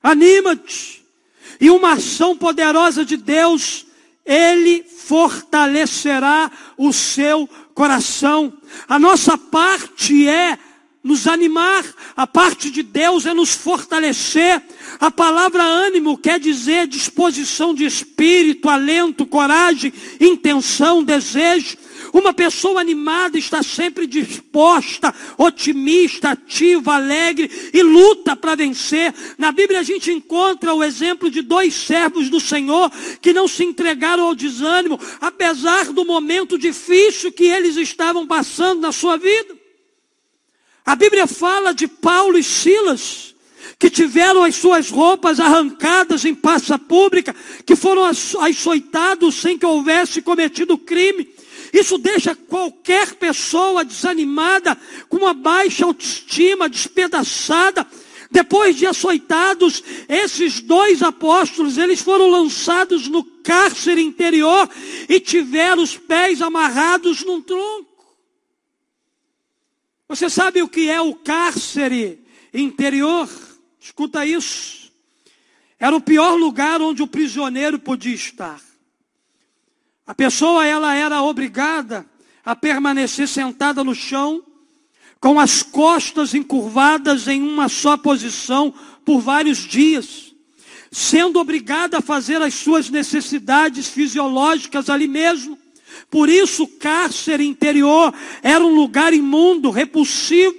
anima-te, 0.01 1.05
e 1.59 1.69
uma 1.69 1.93
ação 1.93 2.37
poderosa 2.37 3.03
de 3.03 3.17
Deus, 3.17 3.85
Ele 4.25 4.83
fortalecerá 4.83 6.49
o 6.77 6.93
seu 6.93 7.49
coração. 7.73 8.53
A 8.87 8.97
nossa 8.97 9.37
parte 9.37 10.25
é 10.25 10.57
nos 11.09 11.25
animar, 11.25 11.83
a 12.15 12.27
parte 12.27 12.69
de 12.69 12.83
Deus 12.83 13.25
é 13.25 13.33
nos 13.33 13.49
fortalecer. 13.55 14.61
A 14.99 15.09
palavra 15.09 15.63
ânimo 15.63 16.15
quer 16.17 16.39
dizer 16.39 16.85
disposição 16.85 17.73
de 17.73 17.83
espírito, 17.83 18.69
alento, 18.69 19.25
coragem, 19.25 19.91
intenção, 20.19 21.03
desejo. 21.03 21.77
Uma 22.13 22.31
pessoa 22.31 22.79
animada 22.79 23.39
está 23.39 23.63
sempre 23.63 24.05
disposta, 24.05 25.13
otimista, 25.35 26.29
ativa, 26.29 26.93
alegre 26.93 27.49
e 27.73 27.81
luta 27.81 28.35
para 28.35 28.55
vencer. 28.55 29.13
Na 29.37 29.51
Bíblia 29.51 29.79
a 29.79 29.83
gente 29.83 30.11
encontra 30.11 30.75
o 30.75 30.83
exemplo 30.83 31.29
de 31.29 31.41
dois 31.41 31.73
servos 31.73 32.29
do 32.29 32.39
Senhor 32.39 32.91
que 33.19 33.33
não 33.33 33.47
se 33.47 33.63
entregaram 33.63 34.25
ao 34.25 34.35
desânimo, 34.35 34.99
apesar 35.19 35.85
do 35.85 36.05
momento 36.05 36.57
difícil 36.57 37.31
que 37.31 37.45
eles 37.45 37.77
estavam 37.77 38.27
passando 38.27 38.81
na 38.81 38.91
sua 38.91 39.17
vida. 39.17 39.58
A 40.85 40.95
Bíblia 40.95 41.27
fala 41.27 41.73
de 41.73 41.87
Paulo 41.87 42.37
e 42.37 42.43
Silas, 42.43 43.35
que 43.77 43.89
tiveram 43.89 44.43
as 44.43 44.55
suas 44.55 44.89
roupas 44.89 45.39
arrancadas 45.39 46.25
em 46.25 46.35
praça 46.35 46.77
pública, 46.77 47.35
que 47.65 47.75
foram 47.75 48.03
açoitados 48.03 49.35
sem 49.35 49.57
que 49.57 49.65
houvesse 49.65 50.21
cometido 50.21 50.77
crime. 50.77 51.29
Isso 51.71 51.97
deixa 51.97 52.35
qualquer 52.35 53.13
pessoa 53.15 53.85
desanimada, 53.85 54.77
com 55.07 55.17
uma 55.17 55.33
baixa 55.33 55.85
autoestima, 55.85 56.67
despedaçada. 56.67 57.85
Depois 58.31 58.75
de 58.75 58.85
açoitados, 58.85 59.83
esses 60.07 60.61
dois 60.61 61.01
apóstolos, 61.01 61.77
eles 61.77 62.01
foram 62.01 62.29
lançados 62.29 63.07
no 63.07 63.23
cárcere 63.23 64.01
interior 64.01 64.69
e 65.07 65.19
tiveram 65.19 65.81
os 65.81 65.97
pés 65.97 66.41
amarrados 66.41 67.23
num 67.23 67.41
tronco. 67.41 67.88
Você 70.09 70.27
sabe 70.27 70.63
o 70.63 70.67
que 70.67 70.89
é 70.89 70.99
o 70.99 71.13
cárcere 71.13 72.25
interior? 72.51 73.29
escuta 73.79 74.25
isso, 74.25 74.91
era 75.79 75.95
o 75.95 76.01
pior 76.01 76.35
lugar 76.35 76.81
onde 76.81 77.03
o 77.03 77.07
prisioneiro 77.07 77.77
podia 77.77 78.15
estar. 78.15 78.59
A 80.05 80.15
pessoa 80.15 80.65
ela 80.65 80.95
era 80.95 81.21
obrigada 81.21 82.05
a 82.43 82.55
permanecer 82.55 83.27
sentada 83.27 83.83
no 83.83 83.93
chão, 83.93 84.43
com 85.19 85.39
as 85.39 85.61
costas 85.61 86.33
encurvadas 86.33 87.27
em 87.27 87.41
uma 87.41 87.69
só 87.69 87.95
posição 87.95 88.73
por 89.05 89.19
vários 89.19 89.59
dias, 89.59 90.33
sendo 90.91 91.39
obrigada 91.39 91.99
a 91.99 92.01
fazer 92.01 92.41
as 92.41 92.55
suas 92.55 92.89
necessidades 92.89 93.87
fisiológicas 93.87 94.89
ali 94.89 95.07
mesmo. 95.07 95.58
Por 96.09 96.29
isso, 96.29 96.63
o 96.63 96.67
cárcere 96.67 97.45
interior 97.45 98.13
era 98.41 98.63
um 98.63 98.73
lugar 98.73 99.13
imundo, 99.13 99.69
repulsivo. 99.69 100.55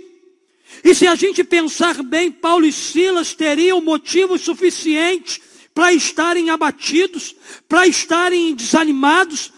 E 0.84 0.94
se 0.94 1.06
a 1.06 1.14
gente 1.14 1.42
pensar 1.42 2.02
bem, 2.02 2.30
Paulo 2.30 2.64
e 2.64 2.72
Silas 2.72 3.34
teriam 3.34 3.80
motivos 3.80 4.42
suficientes 4.42 5.40
para 5.74 5.92
estarem 5.92 6.50
abatidos, 6.50 7.34
para 7.68 7.86
estarem 7.86 8.54
desanimados, 8.54 9.52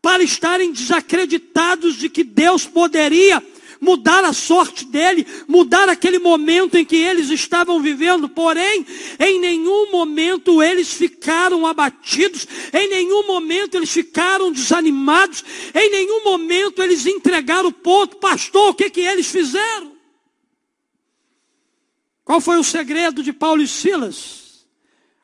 para 0.00 0.22
estarem 0.22 0.72
desacreditados 0.72 1.96
de 1.96 2.08
que 2.08 2.24
Deus 2.24 2.64
poderia 2.66 3.42
mudar 3.80 4.24
a 4.24 4.32
sorte 4.32 4.84
dele, 4.84 5.26
mudar 5.46 5.88
aquele 5.88 6.18
momento 6.18 6.76
em 6.76 6.84
que 6.84 6.96
eles 6.96 7.30
estavam 7.30 7.80
vivendo. 7.80 8.28
Porém, 8.28 8.86
em 9.18 9.40
nenhum 9.40 9.90
momento 9.90 10.62
eles 10.62 10.92
ficaram 10.92 11.66
abatidos, 11.66 12.46
em 12.72 12.88
nenhum 12.88 13.26
momento 13.26 13.76
eles 13.76 13.90
ficaram 13.90 14.52
desanimados, 14.52 15.44
em 15.74 15.90
nenhum 15.90 16.24
momento 16.24 16.82
eles 16.82 17.06
entregaram 17.06 17.68
o 17.68 17.72
ponto. 17.72 18.16
Pastor, 18.16 18.70
o 18.70 18.74
que, 18.74 18.90
que 18.90 19.00
eles 19.00 19.26
fizeram? 19.26 19.92
Qual 22.24 22.40
foi 22.40 22.58
o 22.58 22.64
segredo 22.64 23.22
de 23.22 23.32
Paulo 23.32 23.62
e 23.62 23.68
Silas? 23.68 24.66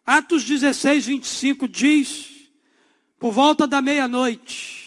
Atos 0.06 0.44
16, 0.44 1.06
25 1.06 1.68
diz: 1.68 2.32
por 3.22 3.32
volta 3.32 3.68
da 3.68 3.80
meia-noite, 3.80 4.81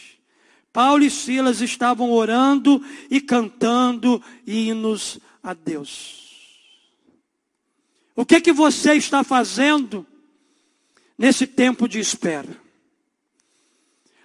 Paulo 0.76 1.06
e 1.06 1.10
Silas 1.10 1.62
estavam 1.62 2.12
orando 2.12 2.86
e 3.10 3.22
cantando 3.22 4.22
hinos 4.46 5.18
a 5.42 5.54
Deus. 5.54 6.52
O 8.14 8.26
que 8.26 8.42
que 8.42 8.52
você 8.52 8.96
está 8.96 9.24
fazendo 9.24 10.06
nesse 11.18 11.48
tempo 11.48 11.88
de 11.88 11.98
espera? 11.98 12.60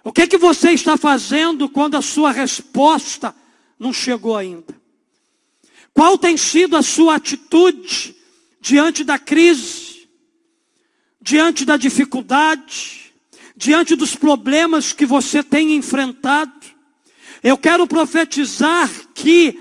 O 0.03 0.11
que 0.11 0.27
que 0.27 0.37
você 0.37 0.71
está 0.71 0.97
fazendo 0.97 1.69
quando 1.69 1.95
a 1.95 2.01
sua 2.01 2.33
resposta 2.33 3.33
não 3.79 3.93
chegou 3.93 4.35
ainda? 4.35 4.75
Qual 5.93 6.17
tem 6.17 6.35
sido 6.35 6.75
a 6.75 6.81
sua 6.81 7.15
atitude 7.15 8.13
diante 8.59 9.05
da 9.05 9.17
crise, 9.17 10.05
diante 11.21 11.63
da 11.63 11.77
dificuldade? 11.77 13.00
Diante 13.61 13.95
dos 13.95 14.15
problemas 14.15 14.91
que 14.91 15.05
você 15.05 15.43
tem 15.43 15.75
enfrentado. 15.75 16.51
Eu 17.43 17.55
quero 17.55 17.85
profetizar 17.85 18.89
que 19.13 19.55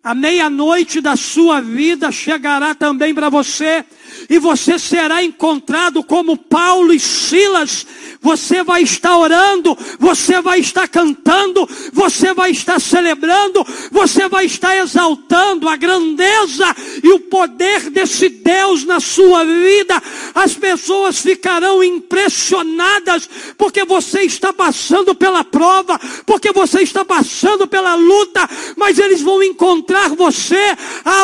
a 0.00 0.14
meia-noite 0.14 1.00
da 1.00 1.16
sua 1.16 1.60
vida 1.60 2.12
chegará 2.12 2.72
também 2.72 3.12
para 3.12 3.28
você, 3.28 3.84
e 4.28 4.38
você 4.38 4.78
será 4.78 5.22
encontrado 5.22 6.02
como 6.02 6.36
Paulo 6.36 6.92
e 6.92 7.00
Silas, 7.00 7.86
você 8.20 8.62
vai 8.62 8.82
estar 8.82 9.16
orando, 9.16 9.76
você 9.98 10.40
vai 10.40 10.60
estar 10.60 10.86
cantando, 10.86 11.68
você 11.92 12.32
vai 12.32 12.52
estar 12.52 12.80
celebrando, 12.80 13.66
você 13.90 14.28
vai 14.28 14.46
estar 14.46 14.76
exaltando 14.76 15.68
a 15.68 15.76
grandeza 15.76 16.74
e 17.02 17.08
o 17.10 17.20
poder 17.20 17.90
desse 17.90 18.28
Deus 18.28 18.84
na 18.84 19.00
sua 19.00 19.44
vida. 19.44 20.00
As 20.34 20.54
pessoas 20.54 21.18
ficarão 21.18 21.82
impressionadas 21.82 23.28
porque 23.58 23.84
você 23.84 24.22
está 24.22 24.52
passando 24.52 25.14
pela 25.14 25.42
prova, 25.42 25.98
porque 26.24 26.52
você 26.52 26.82
está 26.82 27.04
passando 27.04 27.66
pela 27.66 27.94
luta, 27.94 28.48
mas 28.76 28.98
eles 28.98 29.20
vão 29.20 29.42
encontrar 29.42 30.10
você 30.10 30.76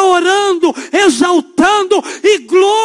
orando, 0.08 0.74
exaltando 0.92 2.02
e 2.22 2.38
glorificando 2.38 2.77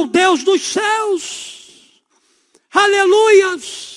ao 0.00 0.06
Deus 0.06 0.42
dos 0.42 0.62
céus. 0.62 2.00
Aleluias! 2.72 3.90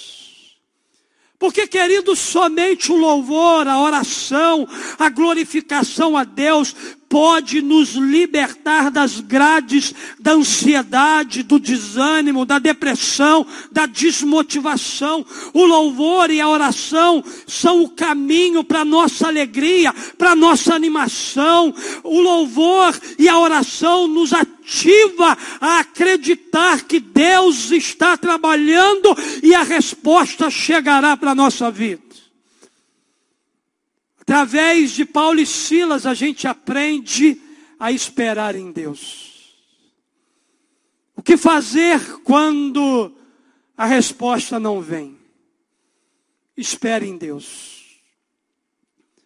Porque, 1.39 1.67
querido, 1.67 2.15
somente 2.15 2.91
o 2.91 2.95
louvor, 2.95 3.67
a 3.67 3.79
oração, 3.81 4.67
a 4.97 5.09
glorificação 5.09 6.17
a 6.17 6.23
Deus 6.23 6.73
pode 7.13 7.61
nos 7.61 7.89
libertar 7.89 8.89
das 8.89 9.19
grades 9.19 9.93
da 10.19 10.31
ansiedade, 10.31 11.43
do 11.43 11.59
desânimo, 11.59 12.43
da 12.43 12.57
depressão, 12.57 13.45
da 13.71 13.85
desmotivação. 13.85 15.23
O 15.53 15.63
louvor 15.63 16.31
e 16.31 16.41
a 16.41 16.49
oração 16.49 17.23
são 17.45 17.83
o 17.83 17.89
caminho 17.89 18.63
para 18.63 18.83
nossa 18.83 19.27
alegria, 19.27 19.93
para 20.17 20.35
nossa 20.35 20.73
animação. 20.73 21.71
O 22.03 22.19
louvor 22.19 22.99
e 23.19 23.29
a 23.29 23.37
oração 23.37 24.07
nos 24.07 24.33
ativa 24.33 25.37
a 25.61 25.81
acreditar 25.81 26.81
que 26.81 26.99
Deus 26.99 27.69
está 27.69 28.17
trabalhando 28.17 29.15
e 29.43 29.53
a 29.53 29.61
resposta 29.61 30.49
chegará 30.49 31.15
para 31.15 31.29
a 31.29 31.35
nossa 31.35 31.69
vida. 31.69 32.12
Através 34.23 34.91
de 34.91 35.03
Paulo 35.03 35.41
e 35.41 35.45
Silas 35.45 36.05
a 36.05 36.13
gente 36.13 36.47
aprende 36.47 37.41
a 37.77 37.91
esperar 37.91 38.55
em 38.55 38.71
Deus. 38.71 39.53
O 41.13 41.21
que 41.21 41.35
fazer 41.35 42.21
quando 42.23 43.13
a 43.75 43.85
resposta 43.85 44.61
não 44.61 44.79
vem? 44.79 45.19
Espere 46.55 47.05
em 47.05 47.17
Deus. 47.17 47.99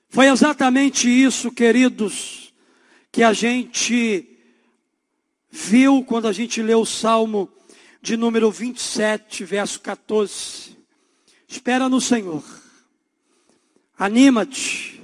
Foi 0.10 0.26
exatamente 0.26 1.08
isso, 1.08 1.52
queridos, 1.52 2.52
que 3.12 3.22
a 3.22 3.34
gente 3.34 4.28
viu 5.52 6.04
quando 6.04 6.28
a 6.28 6.34
gente 6.34 6.60
leu 6.60 6.82
o 6.82 6.86
Salmo 6.88 7.48
de 8.02 8.18
número 8.18 8.50
27, 8.50 9.44
verso 9.44 9.80
14. 9.80 10.76
Espera 11.48 11.88
no 11.88 12.02
Senhor 12.02 12.44
Anima-te, 13.98 15.02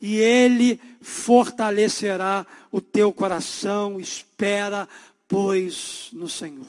e 0.00 0.16
Ele 0.16 0.80
fortalecerá 1.00 2.46
o 2.72 2.80
teu 2.80 3.12
coração. 3.12 4.00
Espera, 4.00 4.88
pois, 5.28 6.08
no 6.12 6.28
Senhor. 6.28 6.66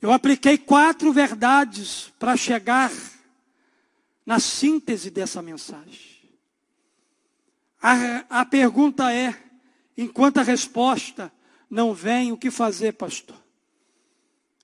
Eu 0.00 0.12
apliquei 0.12 0.58
quatro 0.58 1.12
verdades 1.12 2.12
para 2.18 2.36
chegar 2.36 2.92
na 4.24 4.38
síntese 4.38 5.10
dessa 5.10 5.40
mensagem. 5.40 6.14
A, 7.80 8.40
a 8.40 8.44
pergunta 8.46 9.12
é: 9.12 9.34
enquanto 9.96 10.38
a 10.38 10.42
resposta 10.42 11.32
não 11.68 11.92
vem, 11.92 12.32
o 12.32 12.36
que 12.36 12.50
fazer, 12.50 12.92
pastor? 12.92 13.36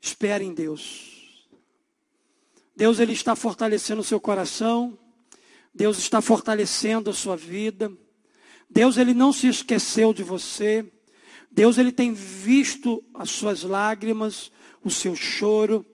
Espere 0.00 0.44
em 0.44 0.54
Deus. 0.54 1.48
Deus 2.74 2.98
ele 2.98 3.12
está 3.12 3.36
fortalecendo 3.36 4.00
o 4.00 4.04
seu 4.04 4.18
coração, 4.18 4.98
Deus 5.74 5.98
está 5.98 6.20
fortalecendo 6.20 7.10
a 7.10 7.14
sua 7.14 7.36
vida. 7.36 7.92
Deus 8.68 8.96
ele 8.96 9.14
não 9.14 9.32
se 9.32 9.46
esqueceu 9.46 10.12
de 10.12 10.22
você. 10.22 10.84
Deus 11.50 11.78
ele 11.78 11.92
tem 11.92 12.12
visto 12.12 13.02
as 13.14 13.30
suas 13.30 13.62
lágrimas, 13.62 14.50
o 14.84 14.90
seu 14.90 15.16
choro. 15.16 15.84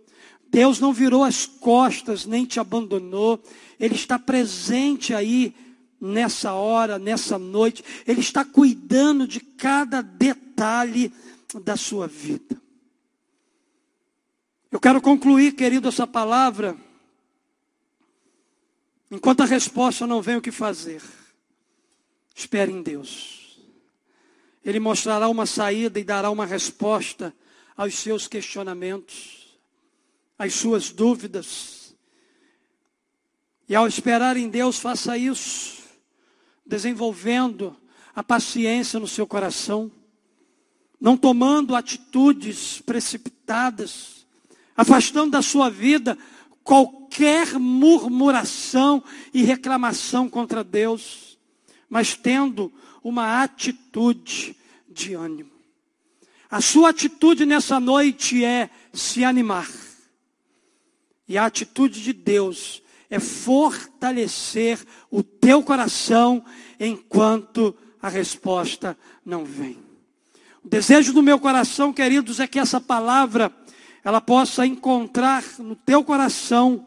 Deus 0.48 0.80
não 0.80 0.92
virou 0.92 1.24
as 1.24 1.46
costas 1.46 2.24
nem 2.26 2.44
te 2.44 2.58
abandonou. 2.58 3.42
Ele 3.78 3.94
está 3.94 4.18
presente 4.18 5.14
aí 5.14 5.54
nessa 6.00 6.52
hora, 6.52 6.98
nessa 6.98 7.38
noite. 7.38 7.84
Ele 8.06 8.20
está 8.20 8.44
cuidando 8.44 9.26
de 9.26 9.40
cada 9.40 10.00
detalhe 10.02 11.12
da 11.62 11.76
sua 11.76 12.06
vida. 12.06 12.60
Eu 14.70 14.80
quero 14.80 15.00
concluir, 15.00 15.52
querido, 15.52 15.88
essa 15.88 16.06
palavra 16.06 16.76
Enquanto 19.10 19.42
a 19.42 19.46
resposta 19.46 20.06
não 20.06 20.20
vem 20.20 20.36
o 20.36 20.42
que 20.42 20.50
fazer, 20.50 21.02
espere 22.34 22.72
em 22.72 22.82
Deus. 22.82 23.58
Ele 24.64 24.80
mostrará 24.80 25.28
uma 25.28 25.46
saída 25.46 26.00
e 26.00 26.04
dará 26.04 26.28
uma 26.30 26.44
resposta 26.44 27.34
aos 27.76 27.94
seus 27.94 28.26
questionamentos, 28.26 29.58
às 30.36 30.54
suas 30.54 30.90
dúvidas. 30.90 31.94
E 33.68 33.74
ao 33.74 33.86
esperar 33.86 34.36
em 34.36 34.48
Deus, 34.48 34.78
faça 34.78 35.16
isso, 35.16 35.82
desenvolvendo 36.64 37.76
a 38.14 38.24
paciência 38.24 38.98
no 38.98 39.06
seu 39.06 39.26
coração, 39.26 39.90
não 41.00 41.16
tomando 41.16 41.76
atitudes 41.76 42.80
precipitadas, 42.80 44.26
afastando 44.76 45.30
da 45.30 45.42
sua 45.42 45.70
vida 45.70 46.18
qualquer 46.66 47.60
murmuração 47.60 49.00
e 49.32 49.44
reclamação 49.44 50.28
contra 50.28 50.64
Deus, 50.64 51.38
mas 51.88 52.16
tendo 52.16 52.72
uma 53.04 53.40
atitude 53.40 54.56
de 54.88 55.14
ânimo. 55.14 55.52
A 56.50 56.60
sua 56.60 56.90
atitude 56.90 57.46
nessa 57.46 57.78
noite 57.78 58.44
é 58.44 58.68
se 58.92 59.22
animar. 59.24 59.70
E 61.28 61.38
a 61.38 61.46
atitude 61.46 62.02
de 62.02 62.12
Deus 62.12 62.82
é 63.08 63.20
fortalecer 63.20 64.84
o 65.08 65.22
teu 65.22 65.62
coração 65.62 66.44
enquanto 66.80 67.76
a 68.02 68.08
resposta 68.08 68.98
não 69.24 69.44
vem. 69.44 69.78
O 70.64 70.68
desejo 70.68 71.12
do 71.12 71.22
meu 71.22 71.38
coração, 71.38 71.92
queridos, 71.92 72.40
é 72.40 72.46
que 72.48 72.58
essa 72.58 72.80
palavra 72.80 73.54
ela 74.06 74.20
possa 74.20 74.64
encontrar 74.64 75.42
no 75.58 75.74
teu 75.74 76.04
coração 76.04 76.86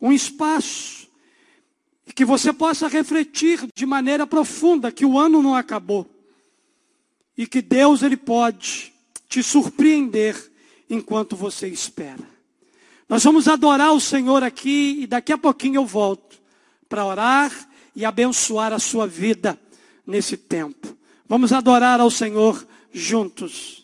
um 0.00 0.10
espaço 0.10 1.06
e 2.06 2.12
que 2.14 2.24
você 2.24 2.54
possa 2.54 2.88
refletir 2.88 3.68
de 3.76 3.84
maneira 3.84 4.26
profunda 4.26 4.90
que 4.90 5.04
o 5.04 5.18
ano 5.18 5.42
não 5.42 5.54
acabou 5.54 6.08
e 7.36 7.46
que 7.46 7.60
Deus 7.60 8.02
ele 8.02 8.16
pode 8.16 8.94
te 9.28 9.42
surpreender 9.42 10.50
enquanto 10.88 11.36
você 11.36 11.68
espera. 11.68 12.26
Nós 13.06 13.22
vamos 13.22 13.46
adorar 13.46 13.92
o 13.92 14.00
Senhor 14.00 14.42
aqui 14.42 15.00
e 15.02 15.06
daqui 15.06 15.34
a 15.34 15.38
pouquinho 15.38 15.76
eu 15.82 15.84
volto 15.84 16.40
para 16.88 17.04
orar 17.04 17.52
e 17.94 18.06
abençoar 18.06 18.72
a 18.72 18.78
sua 18.78 19.06
vida 19.06 19.60
nesse 20.06 20.34
tempo. 20.34 20.96
Vamos 21.28 21.52
adorar 21.52 22.00
ao 22.00 22.10
Senhor 22.10 22.66
juntos. 22.90 23.77